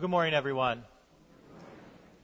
Well, 0.00 0.06
good 0.06 0.12
morning, 0.12 0.32
everyone. 0.32 0.82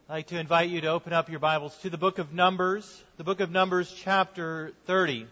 I'd 0.09 0.13
like 0.15 0.27
to 0.29 0.41
invite 0.41 0.71
you 0.71 0.81
to 0.81 0.87
open 0.87 1.13
up 1.13 1.29
your 1.29 1.41
Bibles 1.41 1.77
to 1.83 1.91
the 1.91 1.99
book 1.99 2.19
of 2.19 2.33
Numbers, 2.33 3.05
the 3.19 3.23
book 3.23 3.41
of 3.41 3.51
Numbers, 3.51 3.95
chapter 3.95 4.73
30. 4.87 5.27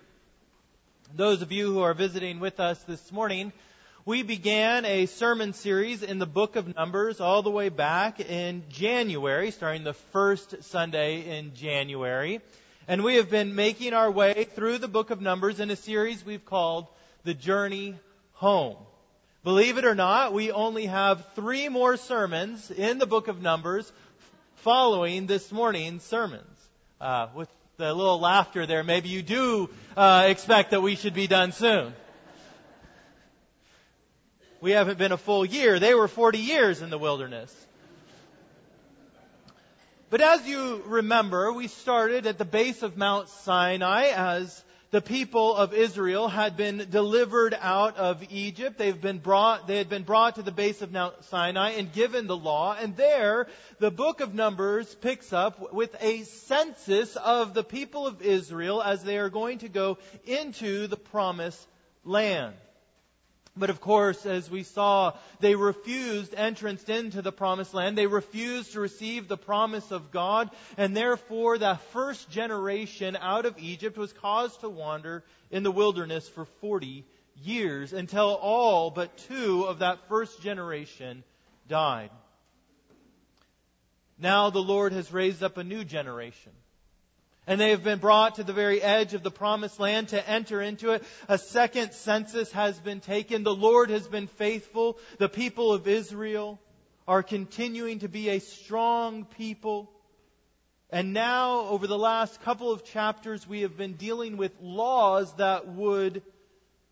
Those 1.17 1.41
of 1.41 1.53
you 1.53 1.73
who 1.73 1.81
are 1.81 1.95
visiting 1.95 2.41
with 2.41 2.61
us 2.61 2.83
this 2.83 3.11
morning, 3.11 3.51
we 4.05 4.23
began 4.23 4.85
a 4.85 5.07
sermon 5.07 5.55
series 5.55 6.03
in 6.03 6.19
the 6.19 6.27
book 6.27 6.57
of 6.57 6.77
Numbers 6.77 7.19
all 7.19 7.41
the 7.41 7.51
way 7.51 7.71
back 7.71 8.21
in 8.21 8.65
January, 8.69 9.51
starting 9.51 9.83
the 9.83 9.95
first 9.95 10.65
Sunday 10.65 11.39
in 11.39 11.55
January. 11.55 12.43
And 12.87 13.03
we 13.03 13.15
have 13.15 13.31
been 13.31 13.55
making 13.55 13.95
our 13.95 14.11
way 14.11 14.45
through 14.45 14.77
the 14.77 14.89
book 14.89 15.09
of 15.09 15.23
Numbers 15.23 15.61
in 15.61 15.71
a 15.71 15.77
series 15.77 16.23
we've 16.27 16.45
called 16.45 16.89
The 17.23 17.33
Journey 17.33 17.95
Home. 18.35 18.77
Believe 19.45 19.77
it 19.77 19.85
or 19.85 19.95
not, 19.95 20.33
we 20.33 20.53
only 20.53 20.87
have 20.87 21.35
three 21.35 21.69
more 21.69 21.99
sermons 21.99 22.71
in 22.71 22.97
the 22.97 23.05
book 23.05 23.29
of 23.29 23.43
Numbers 23.43 23.93
following 24.57 25.27
this 25.27 25.53
morning's 25.53 26.03
sermons. 26.03 26.49
Uh, 26.99 27.27
with 27.35 27.51
the 27.77 27.93
little 27.93 28.19
laughter 28.19 28.65
there, 28.65 28.83
maybe 28.83 29.11
you 29.11 29.21
do 29.21 29.69
uh, 29.99 30.29
expect 30.29 30.71
that 30.71 30.81
we 30.81 30.97
should 30.97 31.13
be 31.13 31.27
done 31.27 31.53
soon. 31.53 31.93
We 34.63 34.71
haven't 34.71 34.97
been 34.97 35.13
a 35.13 35.19
full 35.19 35.45
year. 35.45 35.79
They 35.79 35.93
were 35.93 36.09
40 36.09 36.39
years 36.39 36.81
in 36.81 36.89
the 36.89 36.97
wilderness. 36.97 37.55
But 40.09 40.23
as 40.23 40.47
you 40.47 40.83
remember, 40.87 41.53
we 41.53 41.69
started 41.69 42.27
at 42.27 42.39
the 42.39 42.47
base 42.47 42.83
of 42.83 42.97
Mount 42.97 43.29
Sinai 43.29 44.07
as 44.07 44.64
the 44.95 45.01
people 45.01 45.57
of 45.57 45.75
Israel 45.75 46.29
had 46.29 46.57
been 46.57 46.87
delivered 46.89 47.53
out 47.61 47.97
of 47.97 48.23
Egypt. 48.31 48.79
They've 48.79 49.01
been 49.01 49.19
brought, 49.19 49.67
they 49.67 49.79
had 49.79 49.89
been 49.89 50.05
brought 50.05 50.37
to 50.37 50.43
the 50.43 50.53
base 50.53 50.83
of 50.83 50.93
Mount 50.93 51.25
Sinai 51.25 51.71
and 51.71 51.93
given 51.93 52.29
the 52.29 52.37
law. 52.37 52.77
And 52.81 52.97
there, 52.97 53.49
the 53.81 53.91
book 53.91 54.21
of 54.21 54.35
Numbers 54.35 54.95
picks 54.95 55.33
up 55.33 55.75
with 55.75 55.97
a 56.01 56.23
census 56.23 57.17
of 57.17 57.55
the 57.55 57.65
people 57.65 58.07
of 58.07 58.23
Israel 58.23 58.81
as 58.81 59.03
they 59.03 59.19
are 59.19 59.31
going 59.31 59.59
to 59.59 59.69
go 59.69 59.99
into 60.27 60.87
the 60.87 60.97
promised 60.97 61.67
land. 62.05 62.55
But 63.57 63.71
of 63.71 63.81
course, 63.81 64.27
as 64.27 64.51
we 64.51 64.65
saw, 64.65 65.13
they 65.39 65.55
refused 65.55 66.35
entrance 66.35 66.83
into 66.89 67.23
the 67.23 67.31
promised 67.31 67.73
land. 67.73 67.97
They 67.97 68.09
refused 68.09 68.73
to 68.73 68.81
receive 68.81 69.29
the 69.29 69.37
promise 69.37 69.93
of 69.93 70.11
God. 70.11 70.51
And 70.77 70.97
therefore, 70.97 71.59
that 71.59 71.81
first 71.93 72.29
generation 72.31 73.17
out 73.17 73.47
of 73.47 73.59
Egypt 73.59 73.97
was 73.97 74.13
caused 74.13 74.61
to 74.61 74.69
wander 74.69 75.23
in 75.53 75.63
the 75.63 75.71
wilderness 75.71 76.29
for 76.29 76.47
40 76.47 77.05
years 77.43 77.93
until 77.93 78.35
all 78.35 78.91
but 78.91 79.17
two 79.17 79.65
of 79.65 79.79
that 79.81 80.09
first 80.09 80.43
generation 80.43 81.23
died. 81.69 82.11
Now 84.19 84.51
the 84.51 84.63
Lord 84.63 84.93
has 84.93 85.13
raised 85.13 85.43
up 85.43 85.59
a 85.59 85.65
new 85.65 85.85
generation 85.85 86.53
and 87.47 87.61
they 87.61 87.71
have 87.71 87.85
been 87.85 87.99
brought 87.99 88.37
to 88.37 88.45
the 88.45 88.53
very 88.53 88.81
edge 88.81 89.15
of 89.15 89.23
the 89.23 89.31
promised 89.31 89.79
land 89.79 90.09
to 90.09 90.29
enter 90.29 90.63
into 90.63 90.93
it. 90.93 91.05
A 91.29 91.39
second 91.39 91.93
census 91.93 92.51
has 92.53 92.79
been 92.79 93.01
taken. 93.01 93.43
The 93.43 93.55
Lord 93.55 93.91
has 93.91 94.07
been 94.09 94.27
faithful. 94.27 94.99
The 95.19 95.29
people 95.29 95.73
of 95.73 95.87
Israel 95.87 96.59
are 97.07 97.23
continuing 97.23 97.99
to 97.99 98.09
be 98.09 98.31
a 98.31 98.39
strong 98.39 99.25
people. 99.25 99.91
And 100.91 101.13
now, 101.13 101.61
over 101.67 101.87
the 101.87 101.99
last 101.99 102.41
couple 102.43 102.71
of 102.71 102.85
chapters, 102.85 103.47
we 103.47 103.63
have 103.63 103.77
been 103.77 103.95
dealing 103.95 104.37
with 104.37 104.53
laws 104.61 105.35
that 105.35 105.67
would 105.69 106.23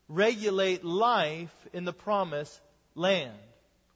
regulate 0.08 0.84
life 0.84 1.54
in 1.72 1.84
the 1.84 1.92
promised 1.92 2.60
land. 2.94 3.32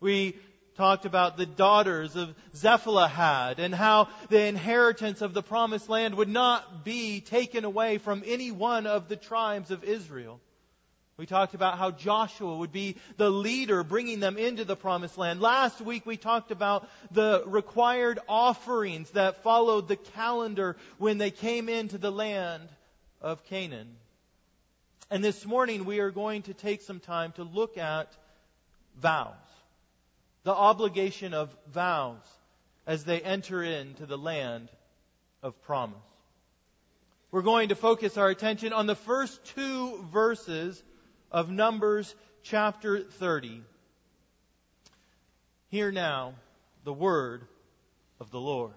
We 0.00 0.36
talked 0.76 1.06
about 1.06 1.36
the 1.36 1.46
daughters 1.46 2.16
of 2.16 2.34
Zelophehad 2.54 3.58
and 3.58 3.74
how 3.74 4.08
the 4.28 4.42
inheritance 4.42 5.22
of 5.22 5.34
the 5.34 5.42
promised 5.42 5.88
land 5.88 6.14
would 6.14 6.28
not 6.28 6.84
be 6.84 7.20
taken 7.20 7.64
away 7.64 7.98
from 7.98 8.22
any 8.26 8.50
one 8.50 8.86
of 8.86 9.08
the 9.08 9.16
tribes 9.16 9.70
of 9.70 9.84
Israel. 9.84 10.40
We 11.16 11.24
talked 11.24 11.54
about 11.54 11.78
how 11.78 11.92
Joshua 11.92 12.58
would 12.58 12.72
be 12.72 12.96
the 13.16 13.30
leader 13.30 13.82
bringing 13.82 14.20
them 14.20 14.36
into 14.36 14.66
the 14.66 14.76
promised 14.76 15.16
land. 15.16 15.40
Last 15.40 15.80
week 15.80 16.04
we 16.04 16.18
talked 16.18 16.50
about 16.50 16.86
the 17.10 17.42
required 17.46 18.18
offerings 18.28 19.10
that 19.12 19.42
followed 19.42 19.88
the 19.88 19.96
calendar 19.96 20.76
when 20.98 21.16
they 21.16 21.30
came 21.30 21.70
into 21.70 21.96
the 21.96 22.12
land 22.12 22.68
of 23.22 23.42
Canaan. 23.46 23.88
And 25.10 25.24
this 25.24 25.46
morning 25.46 25.86
we 25.86 26.00
are 26.00 26.10
going 26.10 26.42
to 26.42 26.54
take 26.54 26.82
some 26.82 27.00
time 27.00 27.32
to 27.32 27.44
look 27.44 27.78
at 27.78 28.12
vows 29.00 29.45
the 30.46 30.54
obligation 30.54 31.34
of 31.34 31.52
vows 31.72 32.22
as 32.86 33.02
they 33.02 33.20
enter 33.20 33.64
into 33.64 34.06
the 34.06 34.16
land 34.16 34.68
of 35.42 35.60
promise. 35.62 35.98
We're 37.32 37.42
going 37.42 37.70
to 37.70 37.74
focus 37.74 38.16
our 38.16 38.28
attention 38.28 38.72
on 38.72 38.86
the 38.86 38.94
first 38.94 39.44
two 39.56 40.00
verses 40.12 40.80
of 41.32 41.50
Numbers 41.50 42.14
chapter 42.44 43.00
30. 43.00 43.60
Hear 45.70 45.90
now 45.90 46.34
the 46.84 46.92
word 46.92 47.42
of 48.20 48.30
the 48.30 48.38
Lord. 48.38 48.70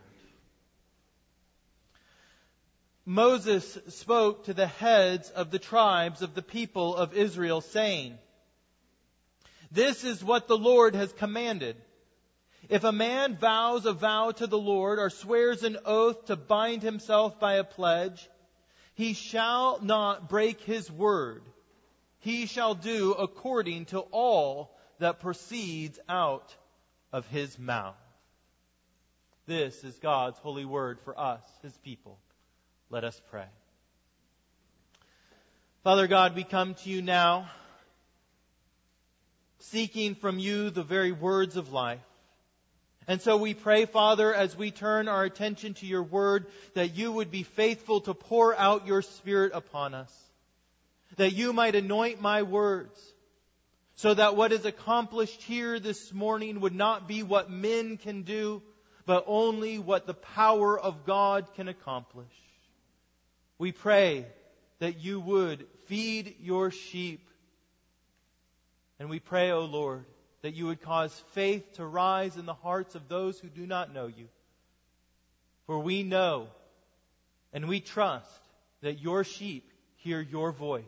Moses 3.05 3.77
spoke 3.89 4.45
to 4.45 4.55
the 4.55 4.65
heads 4.65 5.29
of 5.29 5.51
the 5.51 5.59
tribes 5.59 6.23
of 6.23 6.33
the 6.33 6.41
people 6.41 6.95
of 6.95 7.13
Israel, 7.13 7.61
saying, 7.61 8.17
this 9.71 10.03
is 10.03 10.23
what 10.23 10.47
the 10.47 10.57
Lord 10.57 10.95
has 10.95 11.11
commanded. 11.13 11.75
If 12.67 12.83
a 12.83 12.91
man 12.91 13.37
vows 13.37 13.85
a 13.85 13.93
vow 13.93 14.31
to 14.31 14.47
the 14.47 14.57
Lord 14.57 14.99
or 14.99 15.09
swears 15.09 15.63
an 15.63 15.77
oath 15.85 16.25
to 16.25 16.35
bind 16.35 16.83
himself 16.83 17.39
by 17.39 17.55
a 17.55 17.63
pledge, 17.63 18.29
he 18.95 19.13
shall 19.13 19.79
not 19.81 20.29
break 20.29 20.59
his 20.61 20.91
word. 20.91 21.43
He 22.19 22.45
shall 22.47 22.75
do 22.75 23.13
according 23.13 23.85
to 23.85 23.99
all 23.99 24.77
that 24.99 25.21
proceeds 25.21 25.99
out 26.09 26.53
of 27.13 27.25
his 27.27 27.57
mouth. 27.57 27.95
This 29.45 29.83
is 29.83 29.97
God's 29.97 30.37
holy 30.39 30.65
word 30.65 30.99
for 31.03 31.19
us, 31.19 31.41
his 31.63 31.75
people. 31.77 32.19
Let 32.89 33.03
us 33.03 33.19
pray. 33.31 33.47
Father 35.83 36.07
God, 36.07 36.35
we 36.35 36.43
come 36.43 36.73
to 36.75 36.89
you 36.89 37.01
now 37.01 37.49
seeking 39.59 40.15
from 40.15 40.39
you 40.39 40.69
the 40.69 40.83
very 40.83 41.11
words 41.11 41.57
of 41.57 41.71
life. 41.71 41.99
And 43.07 43.21
so 43.21 43.37
we 43.37 43.53
pray, 43.53 43.85
Father, 43.85 44.33
as 44.33 44.55
we 44.55 44.69
turn 44.69 45.07
our 45.07 45.23
attention 45.23 45.73
to 45.75 45.85
your 45.85 46.03
word, 46.03 46.45
that 46.75 46.95
you 46.95 47.11
would 47.11 47.31
be 47.31 47.43
faithful 47.43 48.01
to 48.01 48.13
pour 48.13 48.55
out 48.55 48.85
your 48.85 49.01
spirit 49.01 49.51
upon 49.55 49.93
us. 49.93 50.13
That 51.17 51.33
you 51.33 51.51
might 51.51 51.75
anoint 51.75 52.21
my 52.21 52.43
words, 52.43 52.97
so 53.95 54.13
that 54.13 54.35
what 54.35 54.51
is 54.51 54.63
accomplished 54.65 55.41
here 55.41 55.79
this 55.79 56.13
morning 56.13 56.61
would 56.61 56.75
not 56.75 57.07
be 57.07 57.23
what 57.23 57.49
men 57.49 57.97
can 57.97 58.21
do, 58.21 58.61
but 59.05 59.25
only 59.27 59.79
what 59.79 60.05
the 60.05 60.13
power 60.13 60.79
of 60.79 61.05
God 61.05 61.47
can 61.55 61.67
accomplish. 61.67 62.27
We 63.57 63.71
pray 63.71 64.27
that 64.77 64.99
you 64.99 65.19
would 65.19 65.65
feed 65.87 66.35
your 66.41 66.71
sheep 66.71 67.28
and 68.99 69.09
we 69.09 69.19
pray, 69.19 69.51
O 69.51 69.61
Lord, 69.61 70.05
that 70.41 70.53
you 70.53 70.67
would 70.67 70.81
cause 70.81 71.13
faith 71.33 71.73
to 71.73 71.85
rise 71.85 72.35
in 72.35 72.45
the 72.45 72.53
hearts 72.53 72.95
of 72.95 73.07
those 73.07 73.39
who 73.39 73.47
do 73.47 73.65
not 73.65 73.93
know 73.93 74.07
you. 74.07 74.27
For 75.65 75.79
we 75.79 76.03
know 76.03 76.47
and 77.53 77.67
we 77.67 77.79
trust 77.79 78.29
that 78.81 78.99
your 78.99 79.23
sheep 79.23 79.69
hear 79.97 80.21
your 80.21 80.51
voice 80.51 80.83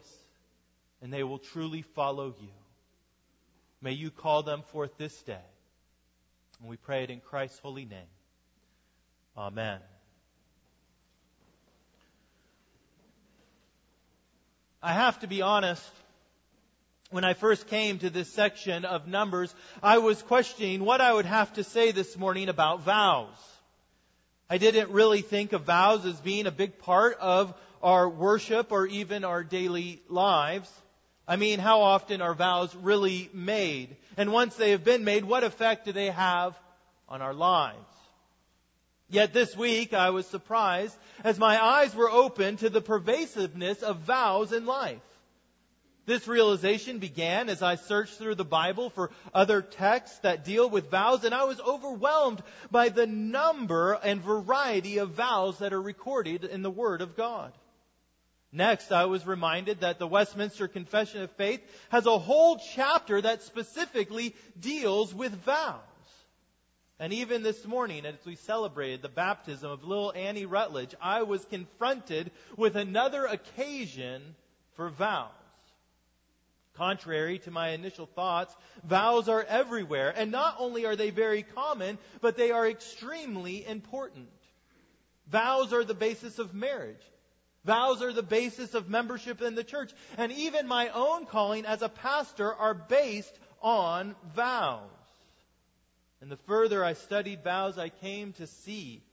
and 1.01 1.11
they 1.11 1.23
will 1.23 1.39
truly 1.39 1.81
follow 1.81 2.35
you. 2.39 2.49
May 3.81 3.93
you 3.93 4.11
call 4.11 4.43
them 4.43 4.61
forth 4.67 4.97
this 4.97 5.19
day. 5.23 5.37
And 6.59 6.69
we 6.69 6.77
pray 6.77 7.03
it 7.03 7.09
in 7.09 7.19
Christ's 7.19 7.59
holy 7.59 7.85
name. 7.85 7.99
Amen. 9.35 9.79
I 14.83 14.93
have 14.93 15.19
to 15.19 15.27
be 15.27 15.41
honest 15.41 15.87
when 17.11 17.25
I 17.25 17.33
first 17.33 17.67
came 17.67 17.99
to 17.99 18.09
this 18.09 18.29
section 18.29 18.85
of 18.85 19.07
Numbers, 19.07 19.53
I 19.83 19.97
was 19.97 20.21
questioning 20.21 20.83
what 20.83 21.01
I 21.01 21.13
would 21.13 21.25
have 21.25 21.53
to 21.53 21.63
say 21.63 21.91
this 21.91 22.17
morning 22.17 22.47
about 22.47 22.83
vows. 22.83 23.27
I 24.49 24.57
didn't 24.57 24.91
really 24.91 25.21
think 25.21 25.51
of 25.53 25.63
vows 25.63 26.05
as 26.05 26.19
being 26.21 26.47
a 26.47 26.51
big 26.51 26.79
part 26.79 27.17
of 27.19 27.53
our 27.83 28.07
worship 28.07 28.71
or 28.71 28.87
even 28.87 29.25
our 29.25 29.43
daily 29.43 30.01
lives. 30.07 30.71
I 31.27 31.35
mean, 31.35 31.59
how 31.59 31.81
often 31.81 32.21
are 32.21 32.33
vows 32.33 32.73
really 32.75 33.29
made? 33.33 33.97
And 34.15 34.31
once 34.31 34.55
they 34.55 34.71
have 34.71 34.83
been 34.83 35.03
made, 35.03 35.25
what 35.25 35.43
effect 35.43 35.85
do 35.85 35.91
they 35.91 36.11
have 36.11 36.57
on 37.09 37.21
our 37.21 37.33
lives? 37.33 37.77
Yet 39.09 39.33
this 39.33 39.55
week 39.57 39.93
I 39.93 40.11
was 40.11 40.25
surprised 40.27 40.95
as 41.25 41.37
my 41.37 41.61
eyes 41.61 41.93
were 41.93 42.09
opened 42.09 42.59
to 42.59 42.69
the 42.69 42.81
pervasiveness 42.81 43.83
of 43.83 43.97
vows 43.97 44.53
in 44.53 44.65
life. 44.65 45.01
This 46.05 46.27
realization 46.27 46.97
began 46.97 47.47
as 47.47 47.61
I 47.61 47.75
searched 47.75 48.15
through 48.15 48.35
the 48.35 48.43
Bible 48.43 48.89
for 48.89 49.11
other 49.33 49.61
texts 49.61 50.19
that 50.19 50.43
deal 50.43 50.69
with 50.69 50.89
vows, 50.89 51.23
and 51.23 51.33
I 51.33 51.43
was 51.43 51.59
overwhelmed 51.59 52.41
by 52.71 52.89
the 52.89 53.05
number 53.05 53.93
and 53.93 54.21
variety 54.21 54.97
of 54.97 55.11
vows 55.11 55.59
that 55.59 55.73
are 55.73 55.81
recorded 55.81 56.43
in 56.43 56.63
the 56.63 56.71
Word 56.71 57.01
of 57.01 57.15
God. 57.15 57.53
Next, 58.51 58.91
I 58.91 59.05
was 59.05 59.25
reminded 59.25 59.81
that 59.81 59.99
the 59.99 60.07
Westminster 60.07 60.67
Confession 60.67 61.21
of 61.21 61.31
Faith 61.31 61.61
has 61.89 62.05
a 62.05 62.19
whole 62.19 62.59
chapter 62.73 63.21
that 63.21 63.43
specifically 63.43 64.35
deals 64.59 65.13
with 65.13 65.33
vows. 65.45 65.79
And 66.99 67.13
even 67.13 67.43
this 67.43 67.65
morning, 67.65 68.05
as 68.05 68.25
we 68.25 68.35
celebrated 68.35 69.01
the 69.01 69.09
baptism 69.09 69.71
of 69.71 69.83
little 69.83 70.11
Annie 70.13 70.45
Rutledge, 70.45 70.93
I 71.01 71.23
was 71.23 71.45
confronted 71.45 72.31
with 72.57 72.75
another 72.75 73.25
occasion 73.25 74.35
for 74.75 74.89
vows. 74.89 75.31
Contrary 76.81 77.37
to 77.37 77.51
my 77.51 77.69
initial 77.69 78.07
thoughts, 78.07 78.57
vows 78.83 79.29
are 79.29 79.43
everywhere, 79.43 80.11
and 80.17 80.31
not 80.31 80.55
only 80.57 80.87
are 80.87 80.95
they 80.95 81.11
very 81.11 81.43
common, 81.43 81.99
but 82.21 82.35
they 82.35 82.49
are 82.49 82.67
extremely 82.67 83.63
important. 83.67 84.29
Vows 85.27 85.73
are 85.73 85.83
the 85.83 85.93
basis 85.93 86.39
of 86.39 86.55
marriage. 86.55 87.03
Vows 87.65 88.01
are 88.01 88.11
the 88.11 88.23
basis 88.23 88.73
of 88.73 88.89
membership 88.89 89.43
in 89.43 89.53
the 89.53 89.63
church. 89.63 89.91
And 90.17 90.31
even 90.31 90.67
my 90.67 90.89
own 90.89 91.27
calling 91.27 91.67
as 91.67 91.83
a 91.83 91.87
pastor 91.87 92.51
are 92.51 92.73
based 92.73 93.37
on 93.61 94.15
vows. 94.35 94.89
And 96.19 96.31
the 96.31 96.37
further 96.47 96.83
I 96.83 96.93
studied 96.93 97.43
vows, 97.43 97.77
I 97.77 97.89
came 97.89 98.33
to 98.33 98.47
see 98.47 99.03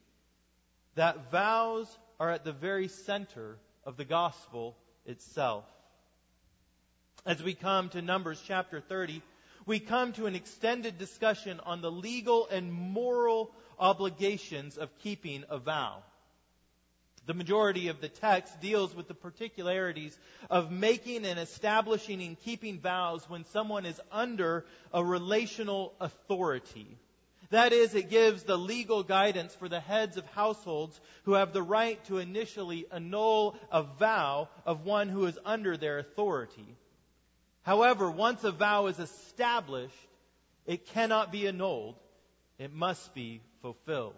that 0.95 1.31
vows 1.31 1.99
are 2.19 2.31
at 2.31 2.45
the 2.45 2.53
very 2.53 2.89
center 2.89 3.59
of 3.85 3.99
the 3.99 4.07
gospel 4.07 4.75
itself. 5.05 5.67
As 7.29 7.43
we 7.43 7.53
come 7.53 7.91
to 7.91 8.01
Numbers 8.01 8.43
chapter 8.47 8.81
30, 8.81 9.21
we 9.67 9.81
come 9.81 10.15
to 10.15 10.25
an 10.25 10.35
extended 10.35 10.97
discussion 10.97 11.61
on 11.61 11.83
the 11.83 11.91
legal 11.91 12.49
and 12.51 12.73
moral 12.73 13.51
obligations 13.79 14.79
of 14.79 14.89
keeping 15.01 15.45
a 15.51 15.59
vow. 15.59 16.03
The 17.27 17.35
majority 17.35 17.89
of 17.89 18.01
the 18.01 18.09
text 18.09 18.59
deals 18.63 18.95
with 18.97 19.09
the 19.09 19.15
particularities 19.15 20.19
of 20.49 20.71
making 20.73 21.27
and 21.27 21.39
establishing 21.39 22.23
and 22.23 22.41
keeping 22.41 22.81
vows 22.81 23.29
when 23.29 23.45
someone 23.45 23.85
is 23.85 24.01
under 24.11 24.65
a 24.95 25.05
relational 25.05 25.93
authority. 26.01 26.97
That 27.51 27.75
is, 27.75 27.95
it 27.95 28.09
gives 28.09 28.45
the 28.45 28.57
legal 28.57 29.03
guidance 29.03 29.55
for 29.55 29.69
the 29.69 29.81
heads 29.81 30.17
of 30.17 30.25
households 30.29 30.99
who 31.25 31.35
have 31.35 31.53
the 31.53 31.63
right 31.63 32.03
to 32.07 32.17
initially 32.17 32.87
annul 32.91 33.55
a 33.71 33.83
vow 33.83 34.49
of 34.65 34.87
one 34.87 35.11
who 35.11 35.27
is 35.27 35.39
under 35.45 35.77
their 35.77 35.99
authority. 35.99 36.75
However, 37.69 38.11
once 38.11 38.45
a 38.45 38.51
vow 38.51 38.87
is 38.87 38.99
established, 38.99 39.93
it 40.65 40.87
cannot 40.87 41.31
be 41.31 41.47
annulled. 41.47 41.97
It 42.59 42.73
must 42.73 43.13
be 43.13 43.43
fulfilled. 43.61 44.15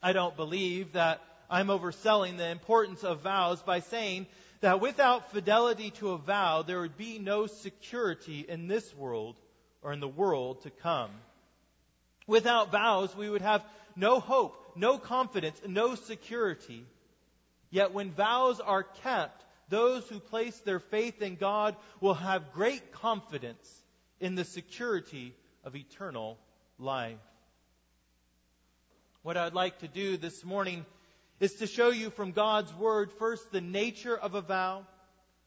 I 0.00 0.12
don't 0.12 0.36
believe 0.36 0.92
that 0.92 1.20
I'm 1.50 1.66
overselling 1.66 2.36
the 2.36 2.48
importance 2.48 3.02
of 3.02 3.22
vows 3.22 3.60
by 3.62 3.80
saying 3.80 4.28
that 4.60 4.80
without 4.80 5.32
fidelity 5.32 5.90
to 5.98 6.10
a 6.10 6.18
vow, 6.18 6.62
there 6.62 6.80
would 6.80 6.96
be 6.96 7.18
no 7.18 7.48
security 7.48 8.46
in 8.48 8.68
this 8.68 8.94
world 8.94 9.34
or 9.82 9.92
in 9.92 9.98
the 9.98 10.06
world 10.06 10.62
to 10.62 10.70
come. 10.70 11.10
Without 12.28 12.70
vows, 12.70 13.16
we 13.16 13.28
would 13.28 13.42
have 13.42 13.64
no 13.96 14.20
hope, 14.20 14.76
no 14.76 14.96
confidence, 14.96 15.60
no 15.66 15.96
security. 15.96 16.84
Yet 17.68 17.92
when 17.92 18.12
vows 18.12 18.60
are 18.60 18.84
kept, 18.84 19.44
those 19.70 20.06
who 20.08 20.20
place 20.20 20.58
their 20.60 20.80
faith 20.80 21.22
in 21.22 21.36
God 21.36 21.76
will 22.00 22.14
have 22.14 22.52
great 22.52 22.92
confidence 22.92 23.82
in 24.20 24.34
the 24.34 24.44
security 24.44 25.34
of 25.64 25.76
eternal 25.76 26.36
life. 26.78 27.16
What 29.22 29.36
I'd 29.36 29.54
like 29.54 29.78
to 29.78 29.88
do 29.88 30.16
this 30.16 30.44
morning 30.44 30.84
is 31.40 31.54
to 31.54 31.66
show 31.66 31.90
you 31.90 32.10
from 32.10 32.32
God's 32.32 32.72
Word 32.74 33.12
first 33.12 33.50
the 33.50 33.60
nature 33.60 34.16
of 34.16 34.34
a 34.34 34.42
vow, 34.42 34.86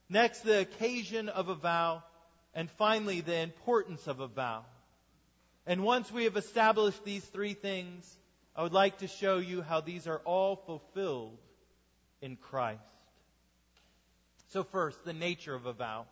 next 0.09 0.41
the 0.41 0.59
occasion 0.59 1.29
of 1.29 1.49
a 1.49 1.55
vow, 1.55 2.03
and 2.55 2.69
finally 2.71 3.21
the 3.21 3.39
importance 3.39 4.07
of 4.07 4.19
a 4.19 4.27
vow. 4.27 4.63
And 5.65 5.83
once 5.83 6.11
we 6.11 6.25
have 6.25 6.37
established 6.37 7.03
these 7.03 7.23
three 7.25 7.53
things, 7.53 8.17
I 8.55 8.63
would 8.63 8.73
like 8.73 8.99
to 8.99 9.07
show 9.07 9.37
you 9.37 9.61
how 9.61 9.81
these 9.81 10.07
are 10.07 10.21
all 10.25 10.55
fulfilled 10.55 11.37
in 12.21 12.35
Christ. 12.35 12.81
So, 14.53 14.63
first, 14.63 15.03
the 15.03 15.13
nature 15.13 15.55
of 15.55 15.65
a 15.65 15.73
vow. 15.73 16.05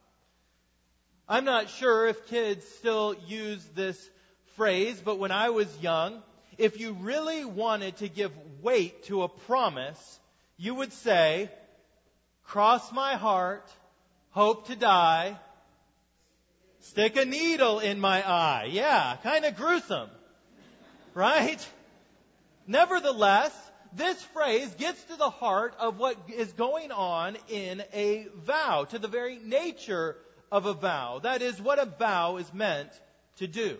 I'm 1.29 1.45
not 1.45 1.69
sure 1.69 2.07
if 2.07 2.25
kids 2.25 2.65
still 2.67 3.15
use 3.27 3.63
this 3.75 4.09
phrase, 4.55 4.99
but 4.99 5.19
when 5.19 5.29
I 5.29 5.51
was 5.51 5.67
young, 5.79 6.23
if 6.57 6.79
you 6.79 6.93
really 6.93 7.45
wanted 7.45 7.97
to 7.97 8.09
give 8.09 8.31
weight 8.63 9.03
to 9.03 9.21
a 9.21 9.27
promise, 9.27 10.19
you 10.57 10.73
would 10.73 10.91
say, 10.91 11.51
cross 12.43 12.91
my 12.91 13.13
heart, 13.13 13.69
hope 14.31 14.69
to 14.69 14.75
die, 14.75 15.37
stick 16.79 17.17
a 17.17 17.25
needle 17.25 17.77
in 17.79 17.99
my 17.99 18.27
eye. 18.27 18.69
Yeah, 18.71 19.17
kind 19.21 19.45
of 19.45 19.55
gruesome. 19.55 20.09
Right? 21.13 21.63
Nevertheless, 22.65 23.70
this 23.93 24.21
phrase 24.21 24.73
gets 24.75 25.03
to 25.05 25.15
the 25.15 25.29
heart 25.29 25.75
of 25.79 25.99
what 25.99 26.17
is 26.35 26.51
going 26.53 26.91
on 26.91 27.37
in 27.49 27.83
a 27.93 28.27
vow, 28.35 28.85
to 28.85 28.99
the 28.99 29.07
very 29.07 29.39
nature 29.39 30.15
of 30.51 30.65
a 30.65 30.73
vow. 30.73 31.19
That 31.19 31.41
is, 31.41 31.61
what 31.61 31.79
a 31.79 31.85
vow 31.85 32.37
is 32.37 32.53
meant 32.53 32.89
to 33.37 33.47
do. 33.47 33.77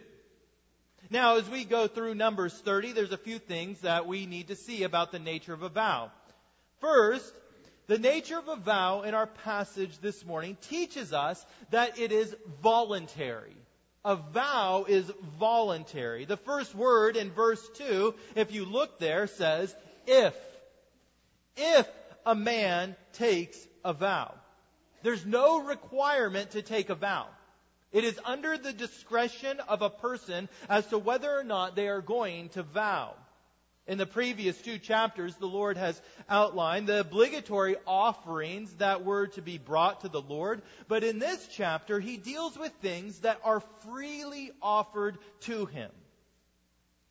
Now, 1.10 1.38
as 1.38 1.50
we 1.50 1.66
go 1.66 1.88
through 1.88 2.16
Numbers 2.16 2.54
30, 2.54 2.94
there's 2.94 3.12
a 3.12 3.18
few 3.18 3.40
things 3.40 3.82
that 3.82 4.08
we 4.08 4.26
need 4.26 4.48
to 4.48 4.56
see 4.56 4.84
about 4.84 5.12
the 5.12 5.20
nature 5.20 5.54
of 5.54 5.64
a 5.64 5.70
vow. 5.70 6.12
First, 6.80 7.34
the 7.88 7.98
nature 7.98 8.38
of 8.38 8.48
a 8.48 8.56
vow 8.56 9.02
in 9.02 9.14
our 9.14 9.28
passage 9.28 9.98
this 10.00 10.26
morning 10.26 10.58
teaches 10.62 11.12
us 11.12 11.46
that 11.72 12.00
it 12.00 12.12
is 12.12 12.34
voluntary. 12.62 13.56
A 14.06 14.16
vow 14.16 14.86
is 14.88 15.12
voluntary. 15.38 16.26
The 16.26 16.38
first 16.38 16.74
word 16.74 17.18
in 17.18 17.32
verse 17.32 17.68
2, 17.76 18.16
if 18.36 18.54
you 18.54 18.66
look 18.66 18.98
there, 19.00 19.28
says, 19.28 19.76
if. 20.12 20.36
If 21.56 21.88
a 22.26 22.36
man 22.36 22.96
takes 23.14 23.58
a 23.84 23.94
vow. 23.94 24.34
There's 25.04 25.26
no 25.26 25.64
requirement 25.64 26.52
to 26.52 26.62
take 26.62 26.90
a 26.90 26.96
vow. 26.96 27.28
It 27.92 28.04
is 28.04 28.20
under 28.24 28.58
the 28.58 28.74
discretion 28.74 29.60
of 29.68 29.82
a 29.82 29.90
person 29.90 30.48
as 30.70 30.86
to 30.88 30.98
whether 30.98 31.32
or 31.32 31.44
not 31.44 31.76
they 31.76 31.88
are 31.88 32.02
going 32.02 32.50
to 32.50 32.64
vow. 32.64 33.16
In 33.88 33.98
the 33.98 34.06
previous 34.06 34.62
two 34.62 34.78
chapters, 34.78 35.36
the 35.36 35.48
Lord 35.48 35.76
has 35.76 36.00
outlined 36.30 36.88
the 36.88 37.02
obligatory 37.02 37.76
offerings 37.88 38.72
that 38.76 39.04
were 39.04 39.28
to 39.28 39.42
be 39.42 39.58
brought 39.58 40.02
to 40.02 40.10
the 40.10 40.22
Lord. 40.22 40.62
But 40.88 41.04
in 41.04 41.20
this 41.20 41.50
chapter, 41.52 42.00
he 42.00 42.18
deals 42.18 42.58
with 42.58 42.72
things 42.74 43.20
that 43.20 43.40
are 43.44 43.64
freely 43.84 44.52
offered 44.62 45.18
to 45.42 45.66
him. 45.66 45.92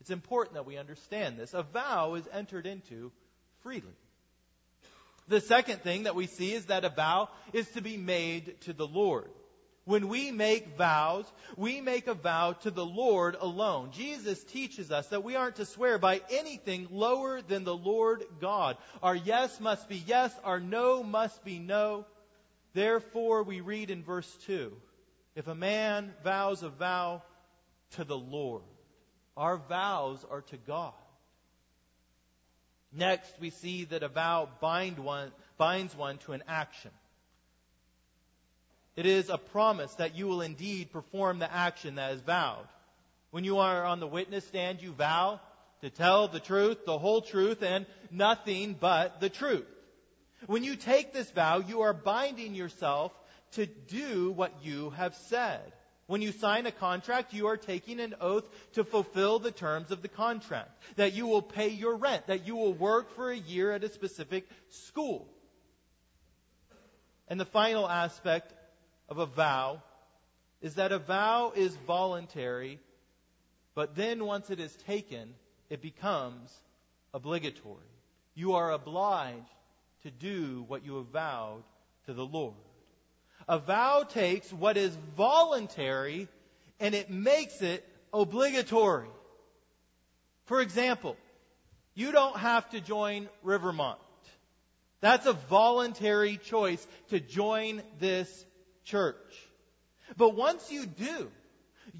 It's 0.00 0.10
important 0.10 0.54
that 0.54 0.66
we 0.66 0.78
understand 0.78 1.38
this. 1.38 1.54
A 1.54 1.62
vow 1.62 2.14
is 2.14 2.28
entered 2.32 2.66
into 2.66 3.12
freely. 3.62 3.94
The 5.28 5.40
second 5.40 5.82
thing 5.82 6.04
that 6.04 6.16
we 6.16 6.26
see 6.26 6.52
is 6.52 6.66
that 6.66 6.84
a 6.84 6.88
vow 6.88 7.28
is 7.52 7.68
to 7.70 7.82
be 7.82 7.96
made 7.96 8.60
to 8.62 8.72
the 8.72 8.86
Lord. 8.86 9.30
When 9.84 10.08
we 10.08 10.30
make 10.30 10.76
vows, 10.76 11.24
we 11.56 11.80
make 11.80 12.06
a 12.06 12.14
vow 12.14 12.52
to 12.52 12.70
the 12.70 12.84
Lord 12.84 13.36
alone. 13.38 13.90
Jesus 13.92 14.42
teaches 14.44 14.90
us 14.90 15.08
that 15.08 15.24
we 15.24 15.36
aren't 15.36 15.56
to 15.56 15.64
swear 15.64 15.98
by 15.98 16.20
anything 16.30 16.88
lower 16.90 17.42
than 17.42 17.64
the 17.64 17.76
Lord 17.76 18.24
God. 18.40 18.76
Our 19.02 19.16
yes 19.16 19.58
must 19.60 19.88
be 19.88 19.96
yes, 20.06 20.32
our 20.44 20.60
no 20.60 21.02
must 21.02 21.44
be 21.44 21.58
no. 21.58 22.06
Therefore, 22.72 23.42
we 23.42 23.60
read 23.60 23.90
in 23.90 24.02
verse 24.02 24.32
2 24.46 24.72
if 25.34 25.46
a 25.46 25.54
man 25.54 26.12
vows 26.22 26.62
a 26.62 26.68
vow 26.68 27.22
to 27.92 28.04
the 28.04 28.18
Lord, 28.18 28.62
our 29.36 29.56
vows 29.56 30.24
are 30.30 30.42
to 30.42 30.56
God. 30.56 30.92
Next, 32.92 33.32
we 33.40 33.50
see 33.50 33.84
that 33.84 34.02
a 34.02 34.08
vow 34.08 34.48
bind 34.60 34.98
one, 34.98 35.30
binds 35.56 35.94
one 35.94 36.18
to 36.18 36.32
an 36.32 36.42
action. 36.48 36.90
It 38.96 39.06
is 39.06 39.30
a 39.30 39.38
promise 39.38 39.94
that 39.94 40.16
you 40.16 40.26
will 40.26 40.40
indeed 40.40 40.92
perform 40.92 41.38
the 41.38 41.52
action 41.52 41.94
that 41.94 42.12
is 42.12 42.20
vowed. 42.20 42.66
When 43.30 43.44
you 43.44 43.58
are 43.58 43.84
on 43.84 44.00
the 44.00 44.06
witness 44.06 44.44
stand, 44.46 44.82
you 44.82 44.92
vow 44.92 45.40
to 45.82 45.90
tell 45.90 46.28
the 46.28 46.40
truth, 46.40 46.84
the 46.84 46.98
whole 46.98 47.22
truth, 47.22 47.62
and 47.62 47.86
nothing 48.10 48.76
but 48.78 49.20
the 49.20 49.30
truth. 49.30 49.66
When 50.46 50.64
you 50.64 50.74
take 50.74 51.12
this 51.12 51.30
vow, 51.30 51.60
you 51.60 51.82
are 51.82 51.92
binding 51.92 52.54
yourself 52.54 53.12
to 53.52 53.66
do 53.66 54.32
what 54.32 54.52
you 54.62 54.90
have 54.90 55.14
said. 55.14 55.72
When 56.10 56.22
you 56.22 56.32
sign 56.32 56.66
a 56.66 56.72
contract, 56.72 57.32
you 57.34 57.46
are 57.46 57.56
taking 57.56 58.00
an 58.00 58.16
oath 58.20 58.42
to 58.72 58.82
fulfill 58.82 59.38
the 59.38 59.52
terms 59.52 59.92
of 59.92 60.02
the 60.02 60.08
contract. 60.08 60.72
That 60.96 61.12
you 61.12 61.28
will 61.28 61.40
pay 61.40 61.68
your 61.68 61.94
rent. 61.94 62.26
That 62.26 62.48
you 62.48 62.56
will 62.56 62.74
work 62.74 63.14
for 63.14 63.30
a 63.30 63.36
year 63.36 63.70
at 63.70 63.84
a 63.84 63.88
specific 63.88 64.48
school. 64.70 65.28
And 67.28 67.38
the 67.38 67.44
final 67.44 67.88
aspect 67.88 68.52
of 69.08 69.18
a 69.18 69.26
vow 69.26 69.84
is 70.60 70.74
that 70.74 70.90
a 70.90 70.98
vow 70.98 71.52
is 71.54 71.76
voluntary, 71.86 72.80
but 73.76 73.94
then 73.94 74.24
once 74.24 74.50
it 74.50 74.58
is 74.58 74.74
taken, 74.88 75.32
it 75.68 75.80
becomes 75.80 76.52
obligatory. 77.14 77.86
You 78.34 78.54
are 78.54 78.72
obliged 78.72 79.46
to 80.02 80.10
do 80.10 80.64
what 80.66 80.84
you 80.84 80.96
have 80.96 81.06
vowed 81.06 81.62
to 82.06 82.14
the 82.14 82.26
Lord. 82.26 82.56
A 83.50 83.58
vow 83.58 84.04
takes 84.04 84.52
what 84.52 84.76
is 84.76 84.96
voluntary 85.16 86.28
and 86.78 86.94
it 86.94 87.10
makes 87.10 87.60
it 87.62 87.84
obligatory. 88.14 89.08
For 90.44 90.60
example, 90.60 91.16
you 91.96 92.12
don't 92.12 92.36
have 92.36 92.70
to 92.70 92.80
join 92.80 93.28
Rivermont. 93.42 93.98
That's 95.00 95.26
a 95.26 95.32
voluntary 95.32 96.36
choice 96.36 96.86
to 97.08 97.18
join 97.18 97.82
this 97.98 98.46
church. 98.84 99.16
But 100.16 100.36
once 100.36 100.70
you 100.70 100.86
do, 100.86 101.28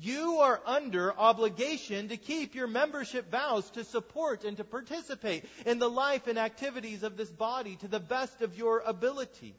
you 0.00 0.37
are 0.42 0.61
under 0.64 1.12
obligation 1.19 2.11
to 2.11 2.16
keep 2.16 2.54
your 2.54 2.69
membership 2.69 3.28
vows 3.28 3.69
to 3.71 3.83
support 3.83 4.45
and 4.45 4.57
to 4.59 4.64
participate 4.64 5.45
in 5.66 5.80
the 5.80 5.90
life 5.90 6.28
and 6.28 6.38
activities 6.38 7.02
of 7.02 7.16
this 7.16 7.30
body 7.30 7.75
to 7.75 7.88
the 7.88 7.99
best 7.99 8.40
of 8.40 8.57
your 8.57 8.85
abilities. 8.87 9.54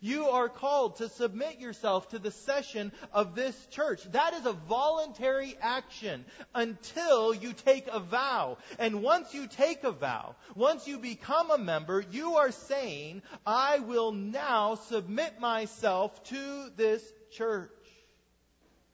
You 0.00 0.28
are 0.28 0.48
called 0.48 0.96
to 0.96 1.08
submit 1.08 1.58
yourself 1.60 2.08
to 2.10 2.18
the 2.18 2.30
session 2.30 2.92
of 3.12 3.34
this 3.34 3.54
church. 3.66 4.02
That 4.12 4.34
is 4.34 4.46
a 4.46 4.52
voluntary 4.52 5.56
action 5.60 6.24
until 6.54 7.34
you 7.34 7.52
take 7.52 7.88
a 7.88 8.00
vow. 8.00 8.58
And 8.78 9.02
once 9.02 9.34
you 9.34 9.46
take 9.46 9.84
a 9.84 9.92
vow, 9.92 10.36
once 10.54 10.86
you 10.88 10.98
become 10.98 11.50
a 11.50 11.58
member, 11.58 12.04
you 12.10 12.36
are 12.36 12.52
saying, 12.52 13.22
I 13.46 13.80
will 13.80 14.12
now 14.12 14.76
submit 14.76 15.40
myself 15.40 16.22
to 16.24 16.70
this 16.76 17.02
church. 17.32 17.70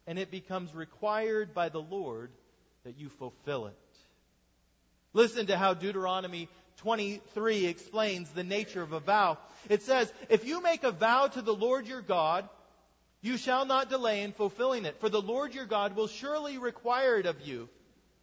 And 0.06 0.18
it 0.18 0.30
becomes 0.30 0.74
required 0.74 1.54
by 1.54 1.68
the 1.68 1.82
Lord 1.82 2.30
that 2.84 2.98
you 2.98 3.10
fulfill 3.10 3.66
it. 3.66 3.76
Listen 5.12 5.46
to 5.46 5.56
how 5.56 5.74
Deuteronomy 5.74 6.48
23 6.78 7.66
explains 7.66 8.30
the 8.30 8.44
nature 8.44 8.82
of 8.82 8.92
a 8.92 9.00
vow. 9.00 9.38
It 9.68 9.82
says, 9.82 10.12
If 10.28 10.46
you 10.46 10.62
make 10.62 10.84
a 10.84 10.92
vow 10.92 11.26
to 11.26 11.42
the 11.42 11.54
Lord 11.54 11.86
your 11.86 12.02
God, 12.02 12.48
you 13.20 13.36
shall 13.36 13.66
not 13.66 13.90
delay 13.90 14.22
in 14.22 14.32
fulfilling 14.32 14.84
it, 14.84 15.00
for 15.00 15.08
the 15.08 15.20
Lord 15.20 15.54
your 15.54 15.66
God 15.66 15.96
will 15.96 16.06
surely 16.06 16.56
require 16.56 17.18
it 17.18 17.26
of 17.26 17.40
you, 17.40 17.68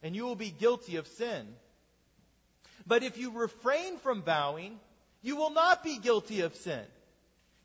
and 0.01 0.15
you 0.15 0.23
will 0.23 0.35
be 0.35 0.51
guilty 0.51 0.95
of 0.95 1.07
sin. 1.07 1.45
But 2.87 3.03
if 3.03 3.17
you 3.17 3.31
refrain 3.31 3.97
from 3.97 4.21
vowing, 4.21 4.79
you 5.21 5.35
will 5.35 5.49
not 5.49 5.83
be 5.83 5.97
guilty 5.97 6.41
of 6.41 6.55
sin. 6.55 6.83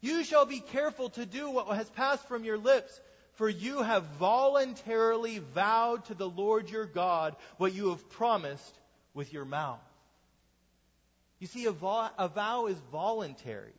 You 0.01 0.25
shall 0.25 0.47
be 0.47 0.61
careful 0.61 1.11
to 1.11 1.27
do 1.27 1.51
what 1.51 1.69
has 1.77 1.89
passed 1.91 2.27
from 2.27 2.43
your 2.43 2.59
lips, 2.59 2.99
for 3.35 3.49
you 3.49 3.83
have 3.83 4.05
voluntarily 4.19 5.39
vowed 5.39 6.05
to 6.07 6.15
the 6.15 6.29
Lord 6.29 6.69
your 6.69 6.87
God 6.87 7.37
what 7.59 7.75
you 7.75 7.91
have 7.91 8.11
promised 8.11 8.75
with 9.15 9.33
your 9.33 9.45
mouth. 9.45 9.79
You 11.41 11.47
see, 11.47 11.65
a 11.65 11.73
vow, 11.73 12.11
a 12.19 12.29
vow 12.29 12.67
is 12.67 12.77
voluntary. 12.93 13.73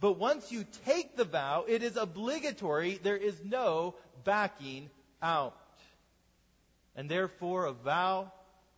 But 0.00 0.18
once 0.18 0.52
you 0.52 0.66
take 0.84 1.16
the 1.16 1.24
vow, 1.24 1.64
it 1.66 1.82
is 1.82 1.96
obligatory. 1.96 3.00
There 3.02 3.16
is 3.16 3.42
no 3.42 3.94
backing 4.24 4.90
out. 5.22 5.56
And 6.94 7.08
therefore, 7.08 7.66
a 7.66 7.72
vow 7.72 8.32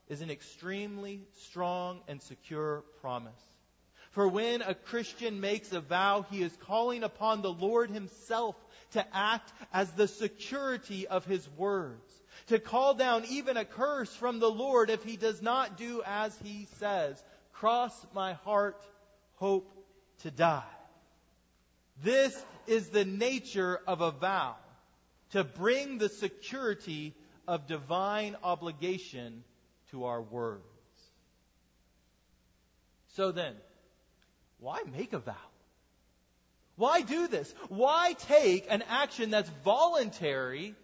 is 0.08 0.20
an 0.20 0.30
extremely 0.30 1.22
strong 1.38 2.00
and 2.06 2.22
secure 2.22 2.84
promise. 3.00 3.40
For 4.10 4.28
when 4.28 4.62
a 4.62 4.74
Christian 4.74 5.40
makes 5.40 5.72
a 5.72 5.80
vow, 5.80 6.24
he 6.30 6.42
is 6.42 6.56
calling 6.66 7.04
upon 7.04 7.42
the 7.42 7.52
Lord 7.52 7.90
himself 7.90 8.56
to 8.92 9.04
act 9.14 9.52
as 9.72 9.90
the 9.92 10.08
security 10.08 11.06
of 11.06 11.24
his 11.24 11.48
words, 11.56 12.10
to 12.46 12.58
call 12.58 12.94
down 12.94 13.24
even 13.28 13.56
a 13.56 13.64
curse 13.64 14.14
from 14.14 14.38
the 14.38 14.50
Lord 14.50 14.90
if 14.90 15.04
he 15.04 15.16
does 15.16 15.42
not 15.42 15.76
do 15.76 16.02
as 16.06 16.36
he 16.42 16.66
says, 16.78 17.22
cross 17.58 18.06
my 18.14 18.34
heart, 18.34 18.80
hope 19.36 19.68
to 20.22 20.30
die. 20.30 20.62
This 22.02 22.44
is 22.66 22.88
the 22.90 23.04
nature 23.04 23.80
of 23.86 24.00
a 24.00 24.12
vow 24.12 24.54
to 25.30 25.42
bring 25.42 25.98
the 25.98 26.08
security 26.08 27.14
of 27.48 27.66
divine 27.66 28.36
obligation 28.44 29.42
to 29.90 30.04
our 30.04 30.22
words. 30.22 30.62
So 33.14 33.32
then, 33.32 33.54
why 34.60 34.82
make 34.96 35.12
a 35.12 35.18
vow? 35.18 35.34
Why 36.76 37.00
do 37.00 37.26
this? 37.26 37.52
Why 37.68 38.14
take 38.28 38.66
an 38.70 38.84
action 38.88 39.30
that's 39.30 39.50
voluntary 39.64 40.76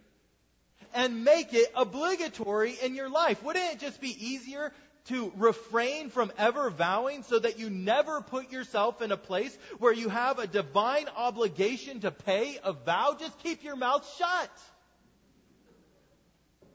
and 0.93 1.25
make 1.25 1.55
it 1.55 1.71
obligatory 1.77 2.77
in 2.83 2.97
your 2.97 3.09
life? 3.09 3.45
Wouldn't 3.45 3.75
it 3.75 3.79
just 3.79 4.01
be 4.01 4.09
easier 4.09 4.73
to 5.07 5.33
refrain 5.37 6.09
from 6.09 6.33
ever 6.39 6.71
vowing 6.71 7.23
so 7.23 7.39
that 7.39 7.59
you 7.59 7.69
never 7.69 8.21
put 8.23 8.51
yourself 8.51 9.03
in 9.03 9.13
a 9.13 9.17
place 9.17 9.57
where 9.79 9.93
you 9.93 10.09
have 10.09 10.39
a 10.39 10.47
divine 10.47 11.07
obligation 11.17 12.01
to 12.01 12.11
pay 12.11 12.59
a 12.65 12.73
vow, 12.73 13.17
just 13.19 13.39
keep 13.41 13.63
your 13.63 13.77
mouth 13.77 14.09
shut. 14.19 14.51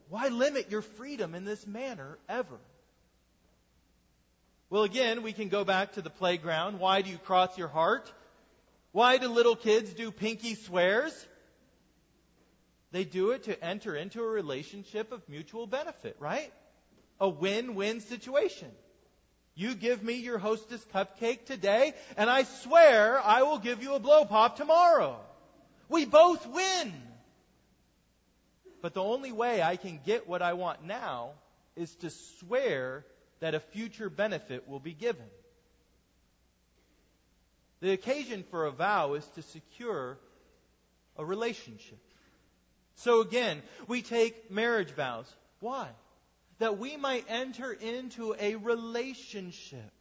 Why 0.09 0.27
limit 0.27 0.71
your 0.71 0.81
freedom 0.81 1.35
in 1.35 1.45
this 1.45 1.65
manner 1.65 2.17
ever? 2.27 2.59
Well, 4.69 4.83
again, 4.83 5.23
we 5.23 5.33
can 5.33 5.49
go 5.49 5.63
back 5.63 5.93
to 5.93 6.01
the 6.01 6.11
playground. 6.11 6.79
Why 6.79 7.01
do 7.01 7.09
you 7.09 7.17
cross 7.17 7.57
your 7.57 7.67
heart? 7.67 8.11
Why 8.91 9.17
do 9.17 9.27
little 9.27 9.55
kids 9.55 9.93
do 9.93 10.11
pinky 10.11 10.55
swears? 10.55 11.27
They 12.91 13.03
do 13.03 13.31
it 13.31 13.43
to 13.43 13.63
enter 13.63 13.95
into 13.95 14.21
a 14.21 14.27
relationship 14.27 15.11
of 15.11 15.27
mutual 15.29 15.67
benefit, 15.67 16.15
right? 16.19 16.51
A 17.19 17.29
win-win 17.29 18.01
situation. 18.01 18.69
You 19.55 19.75
give 19.75 20.01
me 20.03 20.13
your 20.13 20.37
hostess 20.37 20.85
cupcake 20.93 21.45
today, 21.45 21.93
and 22.15 22.29
I 22.29 22.43
swear 22.43 23.19
I 23.19 23.43
will 23.43 23.59
give 23.59 23.83
you 23.83 23.95
a 23.95 23.99
blow 23.99 24.23
pop 24.25 24.55
tomorrow. 24.55 25.19
We 25.89 26.05
both 26.05 26.47
win. 26.47 26.93
But 28.81 28.93
the 28.93 29.03
only 29.03 29.31
way 29.31 29.61
I 29.61 29.75
can 29.75 29.99
get 30.05 30.29
what 30.29 30.41
I 30.41 30.53
want 30.53 30.85
now 30.85 31.31
is 31.75 31.93
to 31.97 32.09
swear 32.09 33.05
that 33.41 33.55
a 33.55 33.59
future 33.59 34.09
benefit 34.09 34.67
will 34.67 34.79
be 34.79 34.93
given. 34.93 35.25
The 37.81 37.91
occasion 37.91 38.43
for 38.51 38.65
a 38.65 38.71
vow 38.71 39.13
is 39.13 39.25
to 39.35 39.41
secure 39.41 40.17
a 41.17 41.25
relationship. 41.25 41.99
So 42.95 43.21
again, 43.21 43.61
we 43.87 44.01
take 44.01 44.51
marriage 44.51 44.91
vows. 44.91 45.33
Why? 45.59 45.87
That 46.59 46.77
we 46.77 46.97
might 46.97 47.25
enter 47.27 47.71
into 47.71 48.35
a 48.39 48.55
relationship. 48.55 49.91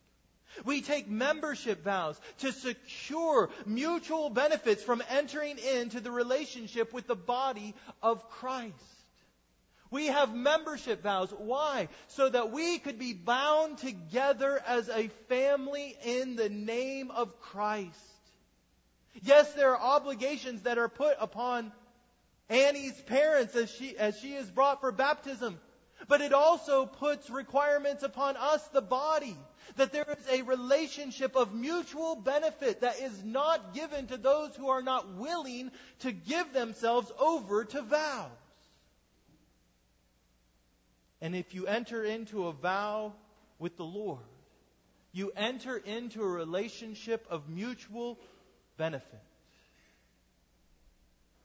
We 0.65 0.81
take 0.83 1.09
membership 1.09 1.85
vows 1.85 2.21
to 2.39 2.53
secure 2.53 3.51
mutual 3.67 4.31
benefits 4.31 4.83
from 4.83 5.03
entering 5.09 5.59
into 5.59 6.01
the 6.01 6.11
relationship 6.11 6.93
with 6.93 7.07
the 7.07 7.17
body 7.17 7.75
of 8.03 8.29
Christ. 8.31 8.75
We 9.91 10.07
have 10.07 10.35
membership 10.35 11.03
vows. 11.03 11.33
Why? 11.37 11.89
So 12.09 12.29
that 12.29 12.51
we 12.51 12.79
could 12.79 12.99
be 12.99 13.15
bound 13.15 13.79
together 13.79 14.61
as 14.67 14.89
a 14.89 15.09
family 15.29 15.97
in 16.05 16.37
the 16.37 16.49
name 16.51 17.11
of 17.11 17.41
Christ. 17.41 17.95
Yes, 19.23 19.53
there 19.55 19.75
are 19.75 19.97
obligations 19.97 20.63
that 20.63 20.79
are 20.79 20.89
put 20.89 21.17
upon 21.19 21.73
Annie's 22.49 23.01
parents 23.03 23.57
as 23.57 23.71
she, 23.71 23.97
as 23.97 24.19
she 24.19 24.35
is 24.35 24.51
brought 24.51 24.81
for 24.81 24.93
baptism. 24.93 25.59
But 26.07 26.21
it 26.21 26.33
also 26.33 26.87
puts 26.87 27.29
requirements 27.29 28.03
upon 28.03 28.37
us, 28.37 28.67
the 28.69 28.81
body, 28.81 29.37
that 29.77 29.93
there 29.93 30.07
is 30.19 30.29
a 30.31 30.43
relationship 30.43 31.35
of 31.35 31.55
mutual 31.55 32.15
benefit 32.15 32.83
that 32.83 33.01
is 33.01 33.25
not 33.25 33.75
given 33.75 34.07
to 34.07 34.17
those 34.17 34.55
who 34.55 34.69
are 34.69 34.83
not 34.83 35.15
willing 35.17 35.71
to 36.01 36.13
give 36.13 36.53
themselves 36.53 37.11
over 37.19 37.65
to 37.65 37.83
vows. 37.83 38.31
And 41.21 41.35
if 41.35 41.53
you 41.55 41.67
enter 41.67 42.05
into 42.05 42.47
a 42.47 42.53
vow 42.53 43.13
with 43.59 43.77
the 43.77 43.85
Lord, 43.85 44.21
you 45.13 45.33
enter 45.37 45.77
into 45.77 46.23
a 46.23 46.29
relationship 46.29 47.27
of 47.29 47.49
mutual 47.49 48.21
benefit. 48.77 49.21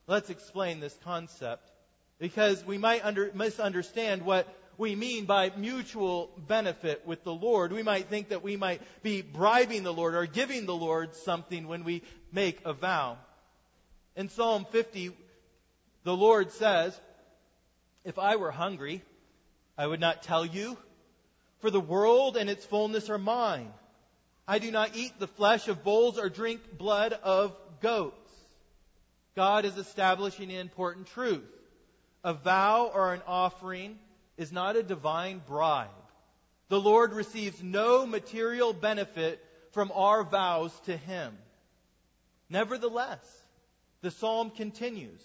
Let's 0.06 0.30
explain 0.30 0.80
this 0.80 0.98
concept 1.04 1.72
because 2.24 2.66
we 2.66 2.78
might 2.78 3.04
under, 3.04 3.30
misunderstand 3.34 4.22
what 4.22 4.48
we 4.78 4.96
mean 4.96 5.26
by 5.26 5.52
mutual 5.58 6.30
benefit 6.48 7.06
with 7.06 7.22
the 7.26 7.34
Lord. 7.34 7.74
We 7.74 7.84
might 7.84 8.08
think 8.08 8.30
that 8.30 8.42
we 8.42 8.56
might 8.56 8.82
be 9.04 9.22
bribing 9.22 9.84
the 9.84 9.92
Lord 9.92 10.16
or 10.16 10.26
giving 10.26 10.66
the 10.66 10.74
Lord 10.74 11.14
something 11.16 11.68
when 11.68 11.84
we 11.84 12.02
make 12.32 12.62
a 12.64 12.72
vow. 12.72 13.18
In 14.16 14.30
Psalm 14.30 14.66
50, 14.72 15.12
the 16.06 16.16
Lord 16.16 16.54
says, 16.54 16.98
If 18.06 18.18
I 18.18 18.38
were 18.38 18.52
hungry, 18.52 19.04
I 19.78 19.86
would 19.86 20.00
not 20.00 20.24
tell 20.24 20.46
you, 20.46 20.78
for 21.60 21.72
the 21.72 21.82
world 21.82 22.38
and 22.38 22.50
its 22.50 22.64
fullness 22.64 23.10
are 23.10 23.18
mine. 23.18 23.70
I 24.48 24.60
do 24.60 24.72
not 24.72 24.96
eat 24.96 25.20
the 25.20 25.28
flesh 25.28 25.68
of 25.68 25.84
bulls 25.84 26.18
or 26.18 26.30
drink 26.30 26.78
blood 26.78 27.12
of 27.12 27.54
goats. 27.82 28.32
God 29.36 29.66
is 29.66 29.78
establishing 29.78 30.50
an 30.50 30.62
important 30.62 31.08
truth. 31.08 31.44
A 32.24 32.34
vow 32.34 32.92
or 32.94 33.14
an 33.14 33.22
offering 33.28 34.00
is 34.38 34.52
not 34.52 34.76
a 34.76 34.84
divine 34.84 35.42
bribe. 35.46 35.90
The 36.70 36.80
Lord 36.80 37.14
receives 37.14 37.62
no 37.62 38.06
material 38.06 38.74
benefit 38.74 39.44
from 39.72 39.92
our 39.94 40.24
vows 40.24 40.72
to 40.86 40.96
Him. 40.96 41.38
Nevertheless, 42.50 43.20
the 44.02 44.12
psalm 44.12 44.52
continues 44.52 45.22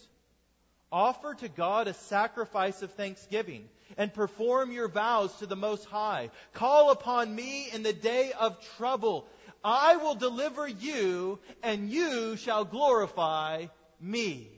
Offer 0.91 1.35
to 1.35 1.49
God 1.49 1.87
a 1.87 1.95
sacrifice 1.95 2.81
of 2.83 2.93
thanksgiving 2.93 3.69
and 3.97 4.13
perform 4.13 4.73
your 4.73 4.89
vows 4.89 5.35
to 5.37 5.47
the 5.47 5.57
Most 5.57 5.85
High. 5.85 6.31
Call 6.55 6.91
upon 6.91 7.35
me 7.35 7.69
in 7.73 7.83
the 7.83 7.93
day 7.93 8.33
of 8.33 8.57
trouble. 8.77 9.27
I 9.63 9.97
will 9.97 10.15
deliver 10.15 10.67
you, 10.67 11.39
and 11.63 11.91
you 11.91 12.37
shall 12.37 12.65
glorify 12.65 13.67
me. 14.01 14.58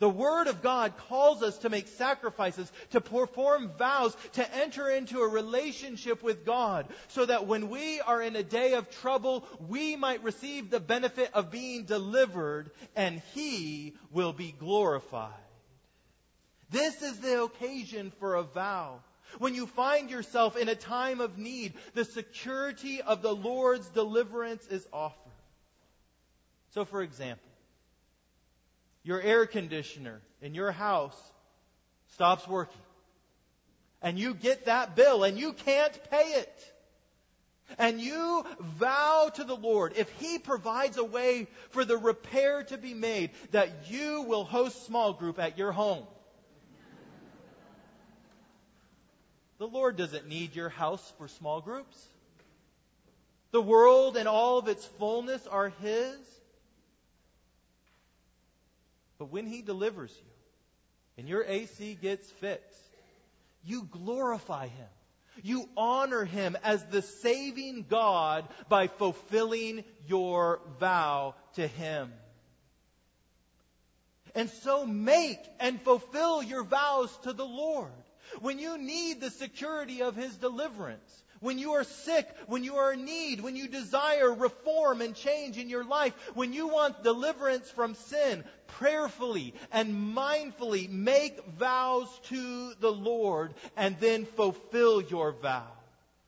The 0.00 0.08
Word 0.08 0.48
of 0.48 0.62
God 0.62 0.96
calls 1.08 1.42
us 1.42 1.58
to 1.58 1.68
make 1.68 1.86
sacrifices, 1.86 2.72
to 2.90 3.02
perform 3.02 3.70
vows, 3.78 4.16
to 4.32 4.54
enter 4.56 4.88
into 4.88 5.20
a 5.20 5.28
relationship 5.28 6.22
with 6.22 6.46
God, 6.46 6.88
so 7.08 7.26
that 7.26 7.46
when 7.46 7.68
we 7.68 8.00
are 8.00 8.22
in 8.22 8.34
a 8.34 8.42
day 8.42 8.72
of 8.72 8.90
trouble, 8.90 9.46
we 9.68 9.96
might 9.96 10.24
receive 10.24 10.70
the 10.70 10.80
benefit 10.80 11.30
of 11.34 11.50
being 11.50 11.84
delivered, 11.84 12.70
and 12.96 13.20
He 13.34 13.94
will 14.10 14.32
be 14.32 14.52
glorified. 14.58 15.34
This 16.70 17.02
is 17.02 17.18
the 17.18 17.42
occasion 17.42 18.10
for 18.18 18.36
a 18.36 18.42
vow. 18.42 19.00
When 19.38 19.54
you 19.54 19.66
find 19.66 20.10
yourself 20.10 20.56
in 20.56 20.70
a 20.70 20.74
time 20.74 21.20
of 21.20 21.36
need, 21.36 21.74
the 21.92 22.06
security 22.06 23.02
of 23.02 23.20
the 23.20 23.34
Lord's 23.34 23.88
deliverance 23.90 24.66
is 24.66 24.86
offered. 24.92 25.16
So, 26.70 26.86
for 26.86 27.02
example, 27.02 27.49
your 29.02 29.20
air 29.20 29.46
conditioner 29.46 30.20
in 30.42 30.54
your 30.54 30.72
house 30.72 31.18
stops 32.08 32.46
working. 32.46 32.80
And 34.02 34.18
you 34.18 34.34
get 34.34 34.66
that 34.66 34.96
bill 34.96 35.24
and 35.24 35.38
you 35.38 35.52
can't 35.52 36.10
pay 36.10 36.40
it. 36.40 36.72
And 37.78 38.00
you 38.00 38.44
vow 38.58 39.30
to 39.34 39.44
the 39.44 39.54
Lord, 39.54 39.92
if 39.96 40.10
He 40.12 40.38
provides 40.38 40.96
a 40.96 41.04
way 41.04 41.46
for 41.70 41.84
the 41.84 41.96
repair 41.96 42.64
to 42.64 42.76
be 42.76 42.94
made, 42.94 43.30
that 43.52 43.90
you 43.90 44.22
will 44.22 44.44
host 44.44 44.86
small 44.86 45.12
group 45.12 45.38
at 45.38 45.56
your 45.56 45.70
home. 45.70 46.04
The 49.58 49.68
Lord 49.68 49.96
doesn't 49.96 50.26
need 50.26 50.56
your 50.56 50.70
house 50.70 51.12
for 51.18 51.28
small 51.28 51.60
groups. 51.60 52.08
The 53.52 53.60
world 53.60 54.16
and 54.16 54.26
all 54.26 54.58
of 54.58 54.68
its 54.68 54.84
fullness 54.98 55.46
are 55.46 55.68
His. 55.82 56.16
But 59.20 59.30
when 59.30 59.46
He 59.46 59.60
delivers 59.60 60.10
you 60.16 60.32
and 61.18 61.28
your 61.28 61.44
AC 61.44 61.98
gets 62.00 62.28
fixed, 62.30 62.96
you 63.62 63.84
glorify 63.84 64.68
Him. 64.68 64.88
You 65.42 65.68
honor 65.76 66.24
Him 66.24 66.56
as 66.64 66.82
the 66.86 67.02
saving 67.02 67.84
God 67.86 68.48
by 68.70 68.86
fulfilling 68.86 69.84
your 70.08 70.60
vow 70.80 71.34
to 71.56 71.66
Him. 71.66 72.10
And 74.34 74.48
so 74.48 74.86
make 74.86 75.40
and 75.60 75.78
fulfill 75.82 76.42
your 76.42 76.64
vows 76.64 77.14
to 77.24 77.34
the 77.34 77.44
Lord. 77.44 77.92
When 78.40 78.58
you 78.58 78.78
need 78.78 79.20
the 79.20 79.30
security 79.30 80.00
of 80.00 80.16
His 80.16 80.34
deliverance, 80.34 81.24
when 81.40 81.58
you 81.58 81.72
are 81.72 81.84
sick, 81.84 82.28
when 82.46 82.64
you 82.64 82.76
are 82.76 82.92
in 82.92 83.04
need, 83.04 83.40
when 83.40 83.56
you 83.56 83.66
desire 83.66 84.32
reform 84.32 85.00
and 85.00 85.14
change 85.14 85.58
in 85.58 85.68
your 85.68 85.84
life, 85.84 86.14
when 86.34 86.52
you 86.52 86.68
want 86.68 87.02
deliverance 87.02 87.70
from 87.70 87.94
sin, 87.94 88.44
prayerfully 88.66 89.54
and 89.72 90.14
mindfully 90.16 90.88
make 90.88 91.44
vows 91.58 92.08
to 92.24 92.74
the 92.80 92.92
Lord 92.92 93.54
and 93.76 93.96
then 94.00 94.24
fulfill 94.24 95.02
your 95.02 95.32
vow. 95.32 95.66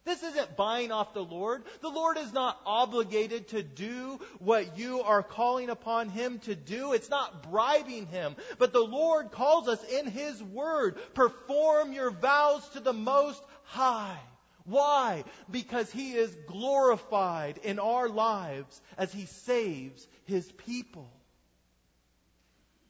This 0.05 0.23
isn't 0.25 0.57
buying 0.57 0.91
off 0.91 1.15
the 1.15 1.23
Lord. 1.23 1.63
The 1.81 1.89
Lord 1.89 2.19
is 2.19 2.33
not 2.33 2.61
obligated 2.67 3.49
to 3.49 3.63
do 3.63 4.19
what 4.41 4.77
you 4.77 5.03
are 5.03 5.23
calling 5.23 5.71
upon 5.71 6.09
Him 6.09 6.41
to 6.41 6.57
do. 6.57 6.93
It's 6.93 7.09
not 7.09 7.49
bribing 7.51 8.07
Him. 8.07 8.35
But 8.59 8.73
the 8.73 8.81
Lord 8.81 9.31
calls 9.31 9.69
us 9.69 9.83
in 9.85 10.09
His 10.09 10.43
Word, 10.43 10.99
perform 11.15 11.93
your 11.93 12.11
vows 12.11 12.69
to 12.71 12.81
the 12.81 12.93
Most 12.93 13.41
High. 13.63 14.19
Why? 14.65 15.25
Because 15.51 15.91
He 15.91 16.13
is 16.13 16.35
glorified 16.47 17.59
in 17.59 17.79
our 17.79 18.09
lives 18.09 18.81
as 18.97 19.13
He 19.13 19.27
saves 19.27 20.07
His 20.25 20.51
people. 20.53 21.11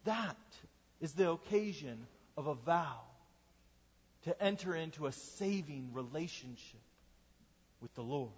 That 0.04 0.37
is 1.00 1.12
the 1.12 1.30
occasion 1.30 2.06
of 2.37 2.46
a 2.46 2.54
vow 2.54 3.00
to 4.24 4.42
enter 4.42 4.74
into 4.74 5.06
a 5.06 5.12
saving 5.12 5.90
relationship 5.92 6.80
with 7.80 7.94
the 7.94 8.02
Lord. 8.02 8.30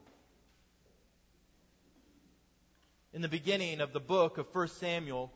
In 3.12 3.22
the 3.22 3.28
beginning 3.28 3.80
of 3.80 3.92
the 3.92 4.00
book 4.00 4.38
of 4.38 4.52
1 4.52 4.68
Samuel, 4.68 5.30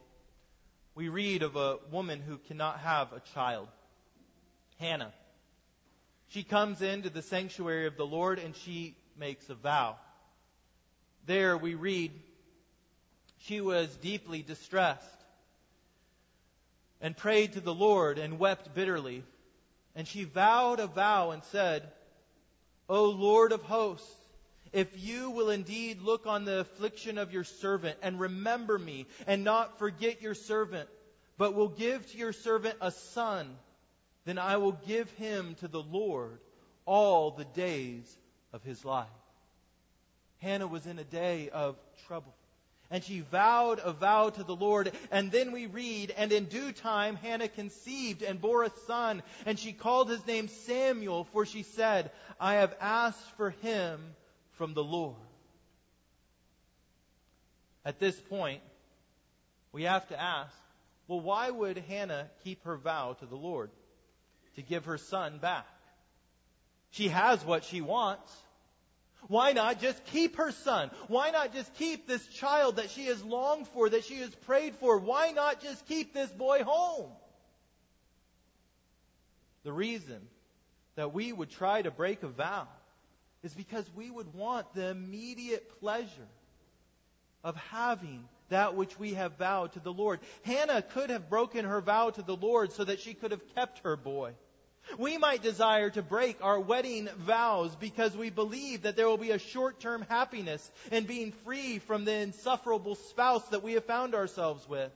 we 0.94 1.08
read 1.08 1.42
of 1.42 1.54
a 1.54 1.78
woman 1.92 2.20
who 2.20 2.38
cannot 2.38 2.80
have 2.80 3.12
a 3.12 3.22
child, 3.34 3.68
Hannah. 4.80 5.12
She 6.29 6.43
comes 6.43 6.83
into 6.83 7.11
the 7.11 7.23
sanctuary 7.23 7.87
of 7.87 7.97
the 7.97 8.07
Lord 8.07 8.38
and 8.38 8.55
she 8.55 8.97
makes 9.19 9.49
a 9.49 9.55
vow. 9.55 9.97
There 11.27 11.57
we 11.57 11.75
read, 11.75 12.12
she 13.41 13.61
was 13.61 13.95
deeply 13.97 14.43
distressed 14.43 15.05
and 17.01 17.17
prayed 17.17 17.53
to 17.55 17.61
the 17.61 17.75
Lord 17.75 18.19
and 18.19 18.38
wept 18.38 18.75
bitterly. 18.75 19.25
And 19.95 20.07
she 20.07 20.25
vowed 20.25 20.81
a 20.81 20.87
vow 20.87 21.31
and 21.31 21.43
said, 21.45 21.91
O 22.88 23.07
Lord 23.07 23.53
of 23.53 23.62
hosts, 23.62 24.14
if 24.73 24.88
you 25.03 25.31
will 25.31 25.51
indeed 25.51 26.03
look 26.03 26.27
on 26.27 26.45
the 26.45 26.61
affliction 26.61 27.19
of 27.19 27.33
your 27.33 27.45
servant 27.45 27.99
and 28.03 28.21
remember 28.21 28.79
me 28.79 29.07
and 29.27 29.45
not 29.45 29.79
forget 29.79 30.21
your 30.21 30.35
servant, 30.35 30.88
but 31.38 31.55
will 31.55 31.69
give 31.69 32.07
to 32.11 32.19
your 32.19 32.33
servant 32.33 32.77
a 32.81 32.91
son, 32.91 33.57
then 34.29 34.37
I 34.37 34.59
will 34.59 34.73
give 34.73 35.11
him 35.12 35.55
to 35.61 35.69
the 35.69 35.81
Lord 35.81 36.38
all 36.85 37.31
the 37.31 37.47
days 37.47 38.14
of 38.53 38.62
his 38.62 38.85
life. 38.85 39.07
Hannah 40.41 40.67
was 40.67 40.87
in 40.87 40.99
a 40.99 41.05
day 41.05 41.49
of 41.49 41.77
trouble. 42.07 42.35
And 42.91 43.03
she 43.03 43.21
vowed 43.21 43.81
a 43.83 43.93
vow 43.93 44.29
to 44.29 44.45
the 44.45 44.55
Lord. 44.55 44.93
And 45.11 45.33
then 45.33 45.51
we 45.53 45.64
read, 45.64 46.12
and 46.14 46.31
in 46.31 46.45
due 46.45 46.73
time 46.73 47.17
Hannah 47.17 47.49
conceived 47.49 48.23
and 48.23 48.38
bore 48.38 48.64
a 48.64 48.71
son. 48.87 49.23
And 49.47 49.59
she 49.59 49.73
called 49.73 50.11
his 50.11 50.27
name 50.27 50.49
Samuel, 50.49 51.25
for 51.33 51.47
she 51.47 51.62
said, 51.62 52.11
I 52.38 52.55
have 52.55 52.77
asked 52.83 53.31
for 53.38 53.51
him 53.62 53.99
from 54.53 54.75
the 54.75 54.85
Lord. 54.85 55.17
At 57.83 57.99
this 57.99 58.21
point, 58.21 58.61
we 59.73 59.85
have 59.85 60.07
to 60.09 60.21
ask, 60.21 60.55
well, 61.07 61.21
why 61.21 61.49
would 61.49 61.79
Hannah 61.88 62.29
keep 62.45 62.64
her 62.64 62.77
vow 62.77 63.14
to 63.21 63.25
the 63.25 63.35
Lord? 63.35 63.71
To 64.59 64.62
give 64.62 64.87
her 64.87 64.99
son 64.99 65.38
back. 65.38 65.66
She 66.90 67.07
has 67.09 67.44
what 67.44 67.62
she 67.62 67.81
wants. 67.81 68.37
Why 69.29 69.53
not 69.53 69.81
just 69.81 70.05
keep 70.07 70.35
her 70.35 70.51
son? 70.51 70.90
Why 71.07 71.31
not 71.31 71.55
just 71.55 71.73
keep 71.75 72.09
this 72.09 72.27
child 72.27 72.77
that 72.77 72.90
she 72.90 73.07
has 73.07 73.23
longed 73.23 73.68
for, 73.68 73.88
that 73.88 74.05
she 74.05 74.16
has 74.16 74.35
prayed 74.35 74.75
for? 74.75 74.99
Why 74.99 75.31
not 75.31 75.62
just 75.62 75.87
keep 75.87 76.12
this 76.12 76.31
boy 76.31 76.64
home? 76.64 77.11
The 79.62 79.73
reason 79.73 80.21
that 80.97 81.14
we 81.14 81.33
would 81.33 81.51
try 81.51 81.81
to 81.81 81.92
break 81.92 82.25
a 82.25 82.29
vow 82.29 82.66
is 83.44 83.55
because 83.55 83.88
we 83.94 84.11
would 84.11 84.35
want 84.35 84.75
the 84.75 84.88
immediate 84.88 85.79
pleasure 85.79 86.29
of 87.44 87.55
having 87.71 88.25
that 88.49 88.75
which 88.75 88.99
we 88.99 89.14
have 89.14 89.38
vowed 89.38 89.75
to 89.75 89.81
the 89.81 89.92
Lord. 89.92 90.18
Hannah 90.42 90.83
could 90.83 91.11
have 91.11 91.31
broken 91.31 91.64
her 91.64 91.81
vow 91.81 92.11
to 92.11 92.23
the 92.23 92.35
Lord 92.35 92.73
so 92.73 92.83
that 92.83 92.99
she 92.99 93.14
could 93.14 93.31
have 93.31 93.55
kept 93.55 93.81
her 93.85 93.97
boy. 93.97 94.33
We 94.96 95.18
might 95.18 95.42
desire 95.42 95.90
to 95.90 96.03
break 96.03 96.38
our 96.42 96.59
wedding 96.59 97.09
vows 97.18 97.74
because 97.77 98.16
we 98.16 98.31
believe 98.31 98.83
that 98.83 98.96
there 98.96 99.09
will 99.09 99.18
be 99.18 99.33
a 99.33 99.38
short 99.38 99.81
term 99.81 100.07
happiness 100.09 100.70
in 100.90 101.05
being 101.05 101.33
free 101.44 101.79
from 101.79 102.05
the 102.05 102.14
insufferable 102.14 102.94
spouse 102.94 103.46
that 103.48 103.62
we 103.62 103.74
have 103.74 103.85
found 103.85 104.14
ourselves 104.14 104.66
with. 104.68 104.92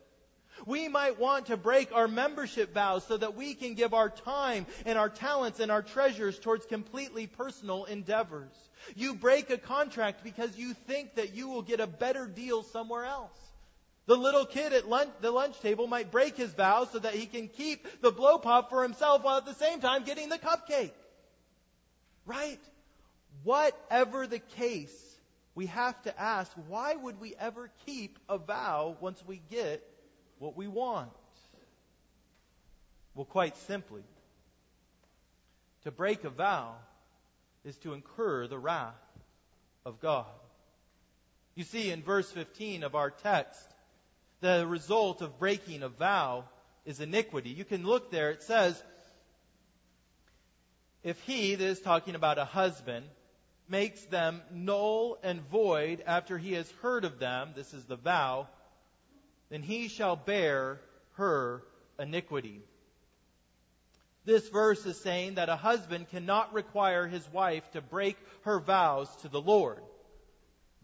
We 0.67 0.89
might 0.89 1.19
want 1.19 1.47
to 1.47 1.57
break 1.57 1.93
our 1.93 2.09
membership 2.09 2.73
vows 2.73 3.05
so 3.07 3.17
that 3.17 3.35
we 3.35 3.55
can 3.55 3.75
give 3.75 3.95
our 3.95 4.11
time 4.11 4.67
and 4.87 4.99
our 4.99 5.09
talents 5.09 5.61
and 5.61 5.73
our 5.73 5.83
treasures 5.83 6.39
towards 6.39 6.67
completely 6.67 7.27
personal 7.27 7.85
endeavors. 7.85 8.53
You 8.95 9.15
break 9.15 9.51
a 9.51 9.59
contract 9.59 10.23
because 10.23 10.57
you 10.57 10.75
think 10.75 11.17
that 11.17 11.35
you 11.35 11.49
will 11.49 11.63
get 11.63 11.81
a 11.81 11.87
better 11.87 12.27
deal 12.27 12.63
somewhere 12.63 13.05
else. 13.05 13.37
The 14.07 14.17
little 14.17 14.45
kid 14.45 14.73
at 14.73 14.89
lunch, 14.89 15.11
the 15.21 15.31
lunch 15.31 15.61
table 15.61 15.87
might 15.87 16.11
break 16.11 16.37
his 16.37 16.53
vow 16.53 16.87
so 16.91 16.99
that 16.99 17.15
he 17.15 17.27
can 17.27 17.49
keep 17.49 17.87
the 18.01 18.11
blow 18.11 18.39
pop 18.39 18.69
for 18.69 18.83
himself 18.83 19.23
while 19.23 19.39
at 19.39 19.47
the 19.47 19.55
same 19.55 19.81
time 19.81 20.05
getting 20.05 20.29
the 20.29 20.39
cupcake. 20.39 20.93
Right? 22.27 22.59
whatever 23.43 24.27
the 24.27 24.39
case, 24.39 25.19
we 25.55 25.67
have 25.67 26.01
to 26.03 26.21
ask, 26.21 26.51
why 26.69 26.95
would 26.95 27.21
we 27.21 27.35
ever 27.39 27.71
keep 27.87 28.19
a 28.29 28.39
vow 28.39 28.97
once 29.01 29.23
we 29.27 29.41
get 29.51 29.83
what 30.39 30.57
we 30.57 30.69
want? 30.69 31.11
Well, 33.15 33.27
quite 33.27 33.57
simply, 33.57 34.03
to 35.85 35.91
break 35.91 36.25
a 36.25 36.31
vow 36.31 36.77
is 37.65 37.77
to 37.79 37.93
incur 37.93 38.47
the 38.47 38.59
wrath 38.59 38.95
of 39.85 40.01
God. 40.01 40.27
You 41.55 41.65
see, 41.65 41.91
in 41.91 42.03
verse 42.03 42.31
15 42.31 42.83
of 42.83 42.95
our 42.95 43.11
text, 43.11 43.63
the 44.43 44.67
result 44.67 45.23
of 45.23 45.39
breaking 45.39 45.83
a 45.83 45.89
vow 45.89 46.45
is 46.85 47.01
iniquity. 47.01 47.51
You 47.51 47.65
can 47.65 47.87
look 47.87 48.11
there, 48.11 48.31
it 48.31 48.43
says, 48.43 48.81
if 51.05 51.19
he, 51.23 51.55
that 51.55 51.65
is 51.65 51.81
talking 51.81 52.15
about 52.15 52.39
a 52.39 52.45
husband, 52.45 53.07
makes 53.69 54.03
them 54.07 54.43
null 54.53 55.19
and 55.23 55.41
void 55.49 56.03
after 56.07 56.39
he 56.39 56.53
has 56.53 56.71
heard 56.83 57.05
of 57.05 57.19
them, 57.19 57.53
this 57.55 57.73
is 57.73 57.85
the 57.85 57.97
vow, 57.97 58.49
then 59.49 59.63
he 59.63 59.89
shall 59.89 60.17
bear 60.17 60.81
her 61.13 61.63
iniquity. 61.99 62.61
This 64.25 64.49
verse 64.49 64.85
is 64.87 65.01
saying 65.01 65.35
that 65.35 65.49
a 65.49 65.57
husband 65.57 66.09
cannot 66.11 66.53
require 66.53 67.07
his 67.07 67.27
wife 67.33 67.69
to 67.73 67.81
break 67.81 68.17
her 68.43 68.59
vows 68.59 69.15
to 69.23 69.29
the 69.29 69.41
Lord. 69.41 69.83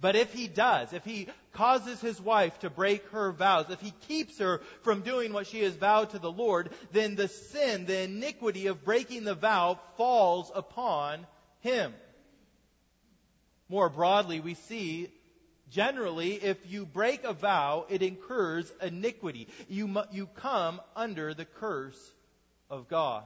But 0.01 0.15
if 0.15 0.33
he 0.33 0.47
does, 0.47 0.93
if 0.93 1.05
he 1.05 1.29
causes 1.53 2.01
his 2.01 2.21
wife 2.21 2.59
to 2.61 2.71
break 2.71 3.05
her 3.09 3.33
vows, 3.33 3.71
if 3.71 3.81
he 3.81 3.93
keeps 4.07 4.39
her 4.39 4.61
from 4.83 5.03
doing 5.03 5.33
what 5.33 5.49
she 5.49 5.61
has 5.63 5.75
vowed 5.75 6.11
to 6.11 6.21
the 6.21 6.31
Lord, 6.31 6.71
then 6.93 7.17
the 7.17 7.27
sin, 7.27 7.85
the 7.87 8.03
iniquity 8.03 8.69
of 8.69 8.85
breaking 8.85 9.25
the 9.25 9.35
vow 9.35 9.81
falls 9.97 10.53
upon 10.55 11.27
him. 11.61 11.93
More 13.69 13.89
broadly, 13.89 14.39
we 14.39 14.55
see 14.55 15.11
generally 15.71 16.35
if 16.35 16.59
you 16.71 16.87
break 16.87 17.25
a 17.25 17.33
vow, 17.33 17.85
it 17.89 18.01
incurs 18.01 18.73
iniquity. 18.81 19.49
You, 19.69 20.03
you 20.13 20.27
come 20.27 20.81
under 20.95 21.35
the 21.35 21.45
curse 21.45 21.99
of 22.71 22.89
God. 22.89 23.25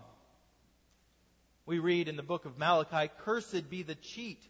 We 1.67 1.79
read 1.79 2.09
in 2.09 2.17
the 2.17 2.23
book 2.23 2.45
of 2.47 2.59
Malachi, 2.59 3.11
Cursed 3.19 3.71
be 3.71 3.83
the 3.83 3.95
cheat 3.95 4.43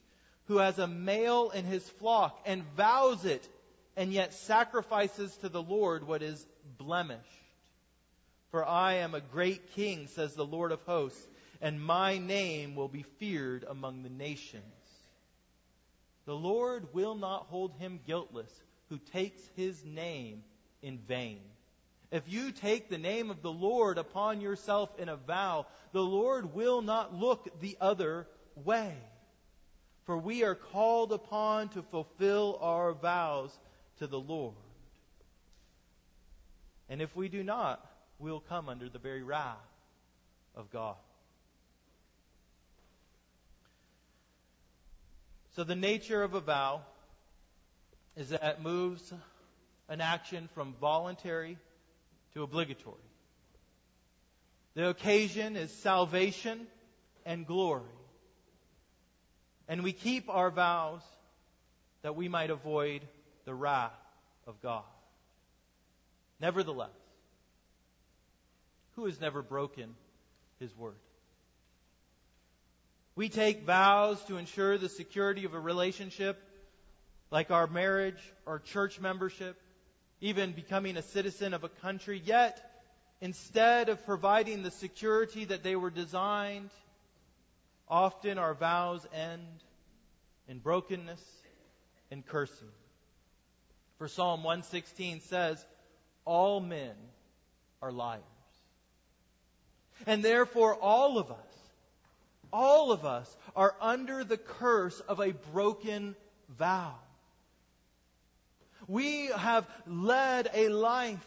who 0.52 0.58
has 0.58 0.78
a 0.78 0.86
male 0.86 1.48
in 1.48 1.64
his 1.64 1.88
flock 1.88 2.38
and 2.44 2.62
vows 2.76 3.24
it 3.24 3.48
and 3.96 4.12
yet 4.12 4.34
sacrifices 4.34 5.34
to 5.38 5.48
the 5.48 5.62
Lord 5.62 6.06
what 6.06 6.22
is 6.22 6.46
blemished. 6.76 7.20
For 8.50 8.62
I 8.62 8.96
am 8.96 9.14
a 9.14 9.22
great 9.22 9.72
king, 9.74 10.08
says 10.08 10.34
the 10.34 10.44
Lord 10.44 10.70
of 10.70 10.82
hosts, 10.82 11.26
and 11.62 11.80
my 11.80 12.18
name 12.18 12.74
will 12.74 12.88
be 12.88 13.06
feared 13.18 13.64
among 13.66 14.02
the 14.02 14.10
nations. 14.10 14.62
The 16.26 16.34
Lord 16.34 16.92
will 16.92 17.14
not 17.14 17.46
hold 17.46 17.72
him 17.78 18.00
guiltless 18.06 18.52
who 18.90 18.98
takes 18.98 19.40
his 19.56 19.82
name 19.86 20.42
in 20.82 20.98
vain. 20.98 21.40
If 22.10 22.24
you 22.26 22.52
take 22.52 22.90
the 22.90 22.98
name 22.98 23.30
of 23.30 23.40
the 23.40 23.50
Lord 23.50 23.96
upon 23.96 24.42
yourself 24.42 24.90
in 24.98 25.08
a 25.08 25.16
vow, 25.16 25.64
the 25.92 26.02
Lord 26.02 26.54
will 26.54 26.82
not 26.82 27.14
look 27.14 27.58
the 27.60 27.78
other 27.80 28.26
way. 28.54 28.94
For 30.04 30.16
we 30.16 30.42
are 30.44 30.54
called 30.54 31.12
upon 31.12 31.68
to 31.70 31.82
fulfill 31.82 32.58
our 32.60 32.92
vows 32.92 33.56
to 33.98 34.06
the 34.06 34.18
Lord. 34.18 34.54
And 36.88 37.00
if 37.00 37.14
we 37.14 37.28
do 37.28 37.42
not, 37.42 37.84
we'll 38.18 38.40
come 38.40 38.68
under 38.68 38.88
the 38.88 38.98
very 38.98 39.22
wrath 39.22 39.56
of 40.54 40.70
God. 40.70 40.96
So 45.54 45.64
the 45.64 45.76
nature 45.76 46.22
of 46.22 46.34
a 46.34 46.40
vow 46.40 46.82
is 48.16 48.30
that 48.30 48.42
it 48.42 48.60
moves 48.62 49.12
an 49.88 50.00
action 50.00 50.48
from 50.54 50.74
voluntary 50.80 51.58
to 52.34 52.42
obligatory. 52.42 52.96
The 54.74 54.88
occasion 54.88 55.56
is 55.56 55.70
salvation 55.70 56.66
and 57.26 57.46
glory. 57.46 57.82
And 59.72 59.82
we 59.82 59.94
keep 59.94 60.28
our 60.28 60.50
vows 60.50 61.00
that 62.02 62.14
we 62.14 62.28
might 62.28 62.50
avoid 62.50 63.00
the 63.46 63.54
wrath 63.54 63.96
of 64.46 64.60
God. 64.60 64.84
Nevertheless, 66.38 66.90
who 68.96 69.06
has 69.06 69.18
never 69.18 69.40
broken 69.40 69.94
his 70.60 70.76
word? 70.76 70.98
We 73.16 73.30
take 73.30 73.62
vows 73.62 74.22
to 74.24 74.36
ensure 74.36 74.76
the 74.76 74.90
security 74.90 75.46
of 75.46 75.54
a 75.54 75.58
relationship, 75.58 76.38
like 77.30 77.50
our 77.50 77.66
marriage 77.66 78.20
or 78.44 78.58
church 78.58 79.00
membership, 79.00 79.58
even 80.20 80.52
becoming 80.52 80.98
a 80.98 81.02
citizen 81.02 81.54
of 81.54 81.64
a 81.64 81.70
country, 81.70 82.20
yet 82.22 82.84
instead 83.22 83.88
of 83.88 84.04
providing 84.04 84.64
the 84.64 84.70
security 84.70 85.46
that 85.46 85.62
they 85.62 85.76
were 85.76 85.88
designed, 85.88 86.68
often 87.88 88.38
our 88.38 88.54
vows 88.54 89.06
end 89.14 89.46
in 90.48 90.58
brokenness 90.58 91.22
and 92.10 92.24
cursing. 92.24 92.68
For 93.98 94.08
Psalm 94.08 94.42
116 94.42 95.20
says, 95.20 95.64
all 96.24 96.60
men 96.60 96.94
are 97.80 97.92
liars. 97.92 98.22
And 100.06 100.24
therefore 100.24 100.74
all 100.74 101.18
of 101.18 101.30
us, 101.30 101.36
all 102.52 102.92
of 102.92 103.04
us 103.04 103.36
are 103.56 103.74
under 103.80 104.24
the 104.24 104.36
curse 104.36 105.00
of 105.00 105.20
a 105.20 105.32
broken 105.52 106.16
vow. 106.58 106.94
We 108.88 109.26
have 109.26 109.66
led 109.86 110.50
a 110.52 110.68
life 110.68 111.26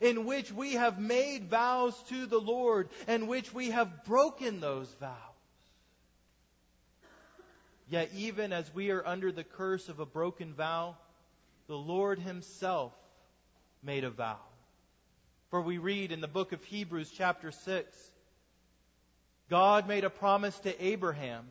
in 0.00 0.26
which 0.26 0.52
we 0.52 0.74
have 0.74 1.00
made 1.00 1.48
vows 1.48 2.00
to 2.10 2.26
the 2.26 2.38
Lord 2.38 2.90
and 3.06 3.28
which 3.28 3.52
we 3.52 3.70
have 3.70 4.04
broken 4.04 4.60
those 4.60 4.92
vows. 5.00 5.16
Yet, 7.88 8.10
even 8.14 8.52
as 8.52 8.72
we 8.74 8.90
are 8.90 9.06
under 9.06 9.30
the 9.30 9.44
curse 9.44 9.88
of 9.88 10.00
a 10.00 10.06
broken 10.06 10.54
vow, 10.54 10.96
the 11.68 11.76
Lord 11.76 12.18
Himself 12.18 12.92
made 13.82 14.04
a 14.04 14.10
vow. 14.10 14.40
For 15.50 15.60
we 15.60 15.78
read 15.78 16.10
in 16.10 16.20
the 16.20 16.28
book 16.28 16.52
of 16.52 16.64
Hebrews, 16.64 17.12
chapter 17.16 17.52
6, 17.52 18.10
God 19.48 19.86
made 19.86 20.04
a 20.04 20.10
promise 20.10 20.58
to 20.60 20.84
Abraham 20.84 21.46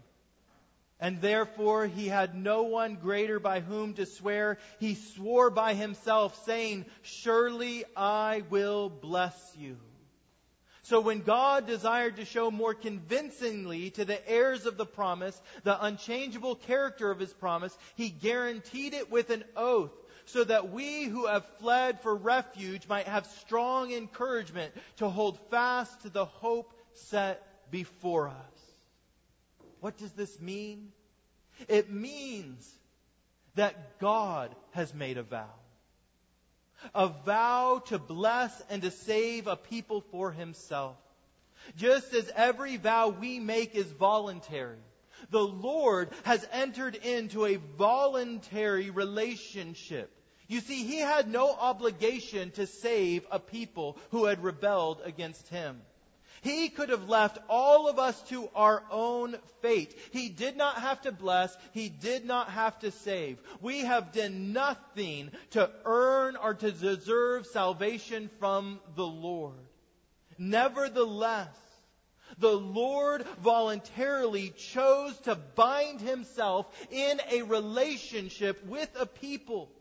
and 0.99 1.21
therefore 1.21 1.87
he 1.87 2.07
had 2.07 2.35
no 2.35 2.63
one 2.63 2.95
greater 2.95 3.39
by 3.39 3.59
whom 3.59 3.93
to 3.95 4.05
swear. 4.05 4.57
He 4.79 4.95
swore 4.95 5.49
by 5.49 5.73
himself, 5.73 6.45
saying, 6.45 6.85
Surely 7.01 7.83
I 7.95 8.43
will 8.49 8.89
bless 8.89 9.55
you. 9.57 9.77
So 10.85 11.01
when 11.01 11.21
God 11.21 11.65
desired 11.65 12.17
to 12.17 12.25
show 12.25 12.51
more 12.51 12.75
convincingly 12.75 13.89
to 13.91 14.05
the 14.05 14.29
heirs 14.29 14.67
of 14.67 14.77
the 14.77 14.85
promise 14.85 15.39
the 15.63 15.83
unchangeable 15.83 16.55
character 16.55 17.09
of 17.09 17.17
his 17.17 17.33
promise, 17.33 17.75
he 17.95 18.09
guaranteed 18.09 18.93
it 18.93 19.09
with 19.09 19.31
an 19.31 19.43
oath 19.55 19.91
so 20.25 20.43
that 20.43 20.69
we 20.69 21.05
who 21.05 21.25
have 21.25 21.43
fled 21.59 22.01
for 22.01 22.15
refuge 22.15 22.87
might 22.87 23.07
have 23.07 23.25
strong 23.25 23.93
encouragement 23.93 24.75
to 24.97 25.09
hold 25.09 25.39
fast 25.49 26.01
to 26.01 26.09
the 26.11 26.25
hope 26.25 26.71
set 26.93 27.71
before 27.71 28.27
us. 28.27 28.75
What 29.79 29.97
does 29.97 30.11
this 30.11 30.39
mean? 30.39 30.91
It 31.67 31.91
means 31.91 32.71
that 33.55 33.97
God 33.97 34.53
has 34.73 34.93
made 34.93 35.17
a 35.17 35.23
vow. 35.23 35.49
A 36.93 37.07
vow 37.07 37.81
to 37.87 37.97
bless 37.97 38.61
and 38.69 38.81
to 38.81 38.91
save 38.91 39.47
a 39.47 39.55
people 39.55 40.01
for 40.11 40.31
himself. 40.31 40.97
Just 41.75 42.13
as 42.13 42.31
every 42.35 42.77
vow 42.77 43.09
we 43.09 43.39
make 43.39 43.75
is 43.75 43.91
voluntary, 43.91 44.77
the 45.29 45.41
Lord 45.41 46.09
has 46.23 46.47
entered 46.51 46.95
into 46.95 47.45
a 47.45 47.55
voluntary 47.77 48.89
relationship. 48.89 50.11
You 50.47 50.59
see, 50.59 50.83
he 50.83 50.99
had 50.99 51.27
no 51.27 51.49
obligation 51.49 52.51
to 52.51 52.67
save 52.67 53.25
a 53.31 53.39
people 53.39 53.97
who 54.11 54.25
had 54.25 54.43
rebelled 54.43 55.01
against 55.03 55.47
him. 55.47 55.81
He 56.45 56.69
could 56.69 56.89
have 56.89 57.09
left 57.09 57.39
all 57.49 57.89
of 57.89 57.97
us 57.97 58.21
to 58.29 58.47
our 58.53 58.83
own 58.91 59.35
fate. 59.63 59.97
He 60.11 60.29
did 60.29 60.55
not 60.55 60.75
have 60.75 61.01
to 61.01 61.11
bless. 61.11 61.57
He 61.71 61.89
did 61.89 62.23
not 62.23 62.51
have 62.51 62.77
to 62.81 62.91
save. 62.91 63.39
We 63.61 63.79
have 63.79 64.11
done 64.11 64.53
nothing 64.53 65.31
to 65.51 65.71
earn 65.85 66.35
or 66.35 66.53
to 66.53 66.71
deserve 66.71 67.47
salvation 67.47 68.29
from 68.39 68.79
the 68.95 69.07
Lord. 69.07 69.57
Nevertheless, 70.37 71.49
the 72.37 72.55
Lord 72.55 73.25
voluntarily 73.41 74.51
chose 74.51 75.17
to 75.21 75.33
bind 75.33 75.99
himself 75.99 76.67
in 76.91 77.21
a 77.31 77.41
relationship 77.41 78.63
with 78.67 78.89
a 78.99 79.07
people 79.07 79.71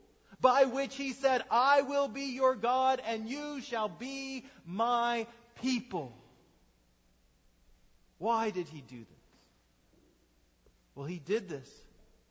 by 0.40 0.64
which 0.64 0.96
he 0.96 1.12
said, 1.12 1.44
I 1.50 1.82
will 1.82 2.08
be 2.08 2.32
your 2.34 2.54
God 2.54 3.02
and 3.06 3.28
you 3.28 3.60
shall 3.60 3.90
be 3.90 4.46
my 4.64 5.26
people. 5.60 6.16
Why 8.18 8.50
did 8.50 8.68
he 8.68 8.80
do 8.80 8.98
this? 8.98 9.24
Well, 10.94 11.06
he 11.06 11.18
did 11.18 11.48
this 11.48 11.68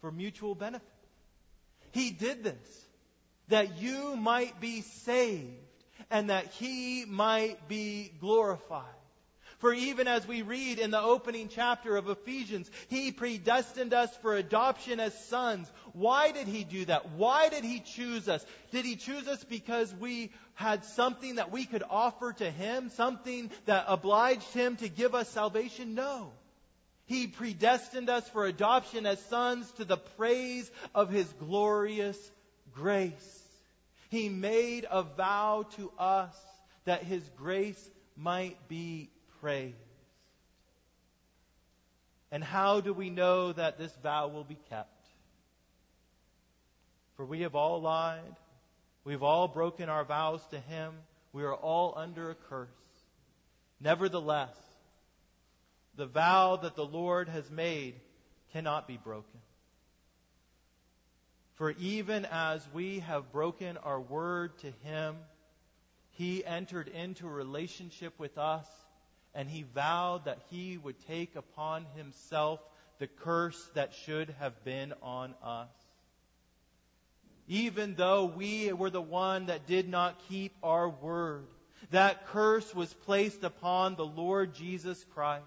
for 0.02 0.12
mutual 0.12 0.56
benefit. 0.56 0.88
He 1.92 2.12
did 2.12 2.44
this 2.44 2.86
that 3.50 3.78
you 3.82 4.16
might 4.16 4.60
be 4.60 4.82
saved 4.82 5.50
and 6.10 6.30
that 6.30 6.48
he 6.54 7.06
might 7.06 7.68
be 7.68 8.12
glorified. 8.20 8.86
For 9.64 9.74
even 9.74 10.10
as 10.10 10.28
we 10.28 10.42
read 10.42 10.78
in 10.78 10.92
the 10.92 11.02
opening 11.02 11.48
chapter 11.48 11.96
of 11.96 12.10
Ephesians, 12.10 12.70
He 12.90 13.14
predestined 13.14 13.94
us 13.94 14.14
for 14.18 14.36
adoption 14.36 15.00
as 15.00 15.18
sons. 15.28 15.72
Why 15.94 16.32
did 16.32 16.48
He 16.48 16.64
do 16.64 16.86
that? 16.86 17.12
Why 17.12 17.50
did 17.50 17.64
He 17.64 17.80
choose 17.80 18.28
us? 18.28 18.46
Did 18.72 18.84
He 18.84 18.96
choose 18.96 19.28
us 19.28 19.44
because 19.44 19.94
we 19.94 20.32
had 20.56 20.84
something 20.84 21.36
that 21.36 21.52
we 21.52 21.66
could 21.66 21.84
offer 21.88 22.34
to 22.34 22.50
Him? 22.50 22.90
Something 22.90 23.52
that 23.66 23.86
obliged 23.88 24.52
Him 24.54 24.76
to 24.78 24.90
give 24.90 25.16
us 25.16 25.30
salvation? 25.30 25.94
No. 25.94 26.32
He 27.06 27.28
predestined 27.28 28.10
us 28.10 28.28
for 28.30 28.46
adoption 28.46 29.06
as 29.06 29.24
sons 29.26 29.70
to 29.74 29.86
the 29.86 29.98
praise 29.98 30.70
of 30.96 31.10
His 31.10 31.32
glorious 31.34 32.18
grace. 32.74 33.44
He 34.10 34.30
made 34.30 34.86
a 34.90 35.04
vow 35.04 35.66
to 35.76 35.92
us 36.00 36.36
that 36.86 37.04
His 37.04 37.24
grace 37.38 37.90
might 38.16 38.68
be 38.68 39.10
praised. 39.42 39.76
And 42.32 42.44
how 42.44 42.82
do 42.82 42.94
we 42.94 43.12
know 43.12 43.54
that 43.54 43.78
this 43.78 43.96
vow 44.02 44.28
will 44.28 44.44
be 44.44 44.58
kept? 44.70 44.93
For 47.16 47.26
we 47.26 47.42
have 47.42 47.56
all 47.56 47.82
lied. 47.82 48.36
We've 49.04 49.24
all 49.24 49.48
broken 49.48 49.90
our 49.90 50.04
vows 50.04 50.46
to 50.52 50.60
Him. 50.60 50.94
We 51.32 51.44
are 51.44 51.54
all 51.54 51.94
under 51.96 52.32
a 52.32 52.36
curse. 52.36 52.70
Nevertheless, 53.80 54.56
the 55.96 56.06
vow 56.06 56.58
that 56.58 56.76
the 56.76 56.86
Lord 56.86 57.28
has 57.30 57.50
made 57.52 57.96
cannot 58.52 58.88
be 58.88 58.98
broken. 58.98 59.40
For 61.56 61.72
even 61.72 62.26
as 62.26 62.66
we 62.74 63.00
have 63.00 63.32
broken 63.32 63.78
our 63.78 64.00
word 64.00 64.58
to 64.60 64.72
Him, 64.84 65.16
He 66.12 66.46
entered 66.46 66.88
into 66.88 67.28
a 67.28 67.32
relationship 67.32 68.14
with 68.18 68.38
us 68.38 68.68
and 69.36 69.50
he 69.50 69.66
vowed 69.74 70.26
that 70.26 70.40
he 70.50 70.78
would 70.78 71.00
take 71.08 71.36
upon 71.36 71.86
himself 71.96 72.60
the 73.00 73.08
curse 73.08 73.70
that 73.74 73.94
should 73.94 74.30
have 74.40 74.64
been 74.64 74.94
on 75.02 75.34
us. 75.44 75.70
Even 77.48 77.96
though 77.96 78.26
we 78.26 78.72
were 78.72 78.90
the 78.90 79.02
one 79.02 79.48
that 79.48 79.68
did 79.68 79.90
not 79.90 80.20
keep 80.30 80.56
our 80.64 80.90
word, 80.90 81.48
that 81.92 82.28
curse 82.28 82.74
was 82.74 82.94
placed 82.94 83.44
upon 83.44 83.96
the 83.96 84.06
Lord 84.06 84.56
Jesus 84.56 85.04
Christ. 85.14 85.44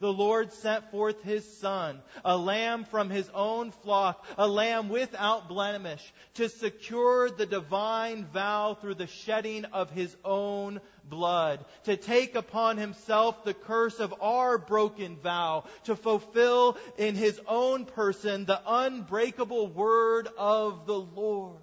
The 0.00 0.12
Lord 0.12 0.52
sent 0.52 0.90
forth 0.90 1.22
His 1.22 1.44
Son, 1.58 2.00
a 2.24 2.36
lamb 2.36 2.84
from 2.84 3.10
His 3.10 3.28
own 3.34 3.72
flock, 3.72 4.24
a 4.36 4.46
lamb 4.46 4.88
without 4.88 5.48
blemish, 5.48 6.12
to 6.34 6.48
secure 6.48 7.30
the 7.30 7.46
divine 7.46 8.26
vow 8.26 8.74
through 8.74 8.94
the 8.94 9.06
shedding 9.06 9.64
of 9.66 9.90
His 9.90 10.16
own 10.24 10.80
blood, 11.04 11.64
to 11.84 11.96
take 11.96 12.34
upon 12.34 12.76
Himself 12.76 13.44
the 13.44 13.54
curse 13.54 13.98
of 13.98 14.14
our 14.20 14.58
broken 14.58 15.16
vow, 15.16 15.64
to 15.84 15.96
fulfill 15.96 16.76
in 16.96 17.14
His 17.14 17.40
own 17.46 17.84
person 17.84 18.44
the 18.44 18.60
unbreakable 18.66 19.68
word 19.68 20.28
of 20.38 20.86
the 20.86 20.98
Lord. 20.98 21.62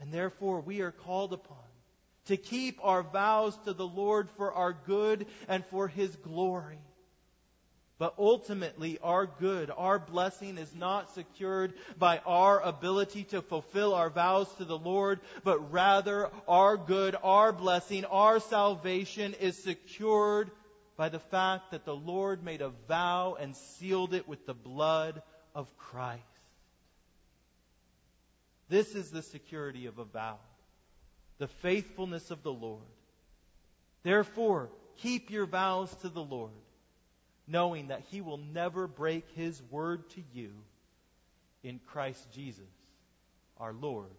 And 0.00 0.12
therefore 0.12 0.60
we 0.60 0.80
are 0.80 0.92
called 0.92 1.32
upon 1.32 1.63
to 2.26 2.36
keep 2.36 2.78
our 2.82 3.02
vows 3.02 3.56
to 3.64 3.72
the 3.72 3.86
Lord 3.86 4.28
for 4.36 4.52
our 4.52 4.72
good 4.72 5.26
and 5.48 5.64
for 5.66 5.88
His 5.88 6.14
glory. 6.16 6.78
But 7.96 8.14
ultimately, 8.18 8.98
our 9.02 9.26
good, 9.26 9.70
our 9.74 10.00
blessing 10.00 10.58
is 10.58 10.74
not 10.74 11.14
secured 11.14 11.74
by 11.96 12.18
our 12.26 12.60
ability 12.60 13.24
to 13.24 13.40
fulfill 13.40 13.94
our 13.94 14.10
vows 14.10 14.52
to 14.56 14.64
the 14.64 14.76
Lord, 14.76 15.20
but 15.44 15.72
rather 15.72 16.28
our 16.48 16.76
good, 16.76 17.14
our 17.22 17.52
blessing, 17.52 18.04
our 18.04 18.40
salvation 18.40 19.34
is 19.34 19.56
secured 19.56 20.50
by 20.96 21.08
the 21.08 21.20
fact 21.20 21.70
that 21.70 21.84
the 21.84 21.94
Lord 21.94 22.42
made 22.42 22.62
a 22.62 22.72
vow 22.88 23.36
and 23.38 23.54
sealed 23.54 24.12
it 24.12 24.26
with 24.26 24.44
the 24.44 24.54
blood 24.54 25.22
of 25.54 25.68
Christ. 25.78 26.22
This 28.68 28.94
is 28.96 29.10
the 29.10 29.22
security 29.22 29.86
of 29.86 29.98
a 29.98 30.04
vow 30.04 30.38
the 31.38 31.48
faithfulness 31.48 32.30
of 32.30 32.42
the 32.42 32.52
Lord. 32.52 32.82
Therefore, 34.02 34.70
keep 34.98 35.30
your 35.30 35.46
vows 35.46 35.94
to 35.96 36.08
the 36.08 36.22
Lord, 36.22 36.52
knowing 37.46 37.88
that 37.88 38.02
He 38.10 38.20
will 38.20 38.38
never 38.38 38.86
break 38.86 39.24
His 39.34 39.60
word 39.70 40.08
to 40.10 40.22
you 40.32 40.50
in 41.62 41.80
Christ 41.86 42.30
Jesus, 42.32 42.62
our 43.58 43.72
Lord 43.72 44.10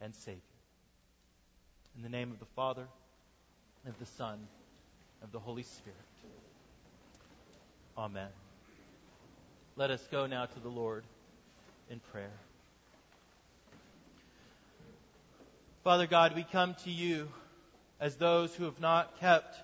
and 0.00 0.14
Savior. 0.14 0.40
In 1.96 2.02
the 2.02 2.08
name 2.08 2.30
of 2.30 2.38
the 2.38 2.46
Father, 2.56 2.86
and 3.84 3.92
of 3.92 3.98
the 3.98 4.06
Son, 4.06 4.34
and 4.34 5.28
of 5.28 5.32
the 5.32 5.38
Holy 5.38 5.64
Spirit. 5.64 5.96
Amen. 7.98 8.28
Let 9.76 9.90
us 9.90 10.06
go 10.10 10.26
now 10.26 10.46
to 10.46 10.60
the 10.60 10.68
Lord 10.68 11.04
in 11.90 12.00
prayer. 12.00 12.32
Father 15.82 16.06
God, 16.06 16.34
we 16.36 16.42
come 16.42 16.74
to 16.84 16.90
you 16.90 17.26
as 17.98 18.16
those 18.16 18.54
who 18.54 18.64
have 18.64 18.80
not 18.80 19.18
kept 19.18 19.56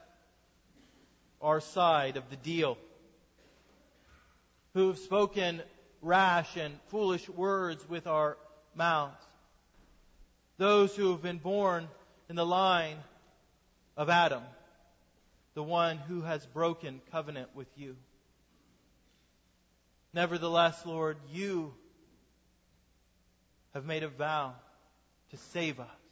our 1.42 1.60
side 1.60 2.16
of 2.16 2.30
the 2.30 2.36
deal, 2.36 2.78
who 4.72 4.88
have 4.88 4.98
spoken 4.98 5.60
rash 6.00 6.56
and 6.56 6.72
foolish 6.88 7.28
words 7.28 7.86
with 7.86 8.06
our 8.06 8.38
mouths, 8.74 9.22
those 10.56 10.96
who 10.96 11.10
have 11.10 11.20
been 11.20 11.36
born 11.36 11.86
in 12.30 12.36
the 12.36 12.46
line 12.46 12.96
of 13.94 14.08
Adam, 14.08 14.42
the 15.52 15.62
one 15.62 15.98
who 15.98 16.22
has 16.22 16.46
broken 16.46 17.02
covenant 17.12 17.50
with 17.54 17.68
you. 17.76 17.94
Nevertheless, 20.14 20.86
Lord, 20.86 21.18
you 21.30 21.74
have 23.74 23.84
made 23.84 24.02
a 24.02 24.08
vow 24.08 24.54
to 25.30 25.36
save 25.36 25.78
us. 25.78 26.05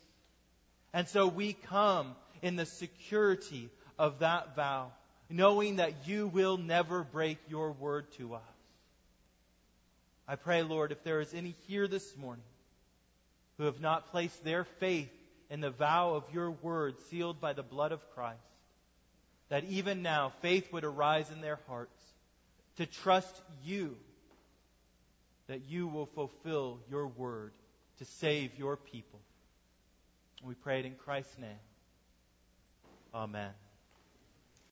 And 0.94 1.09
so 1.09 1.26
we 1.26 1.52
come 1.52 2.14
in 2.40 2.54
the 2.54 2.64
security 2.64 3.68
of 3.98 4.20
that 4.20 4.54
vow, 4.54 4.92
knowing 5.28 5.76
that 5.76 6.07
you 6.07 6.28
will 6.28 6.57
never 6.57 7.02
break 7.02 7.38
your 7.48 7.72
word 7.72 8.11
to 8.18 8.35
us. 8.37 8.42
I 10.28 10.37
pray, 10.37 10.62
Lord, 10.62 10.92
if 10.92 11.02
there 11.02 11.20
is 11.20 11.35
any 11.35 11.57
here 11.66 11.88
this 11.88 12.16
morning 12.16 12.44
who 13.59 13.64
have 13.64 13.80
not 13.80 14.12
placed 14.12 14.44
their 14.44 14.64
faith 14.64 15.11
in 15.50 15.61
the 15.61 15.70
vow 15.70 16.14
of 16.14 16.24
your 16.33 16.52
word 16.52 16.94
sealed 17.11 17.40
by 17.40 17.54
the 17.54 17.64
blood 17.64 17.90
of 17.90 18.00
Christ, 18.14 18.38
that 19.48 19.64
even 19.64 20.00
now 20.00 20.33
faith 20.42 20.72
would 20.72 20.85
arise 20.85 21.28
in 21.30 21.40
their 21.40 21.59
hearts 21.66 22.00
to 22.76 22.87
trust 22.87 23.35
you 23.64 23.96
that 25.48 25.68
you 25.68 25.88
will 25.88 26.07
fulfill 26.07 26.78
your 26.88 27.09
word 27.09 27.52
to 27.98 28.04
save 28.04 28.57
your 28.59 28.76
people. 28.76 29.20
We 30.44 30.54
pray 30.54 30.80
it 30.80 30.85
in 30.85 30.94
Christ's 30.94 31.38
name. 31.38 31.59
Amen. 33.14 33.52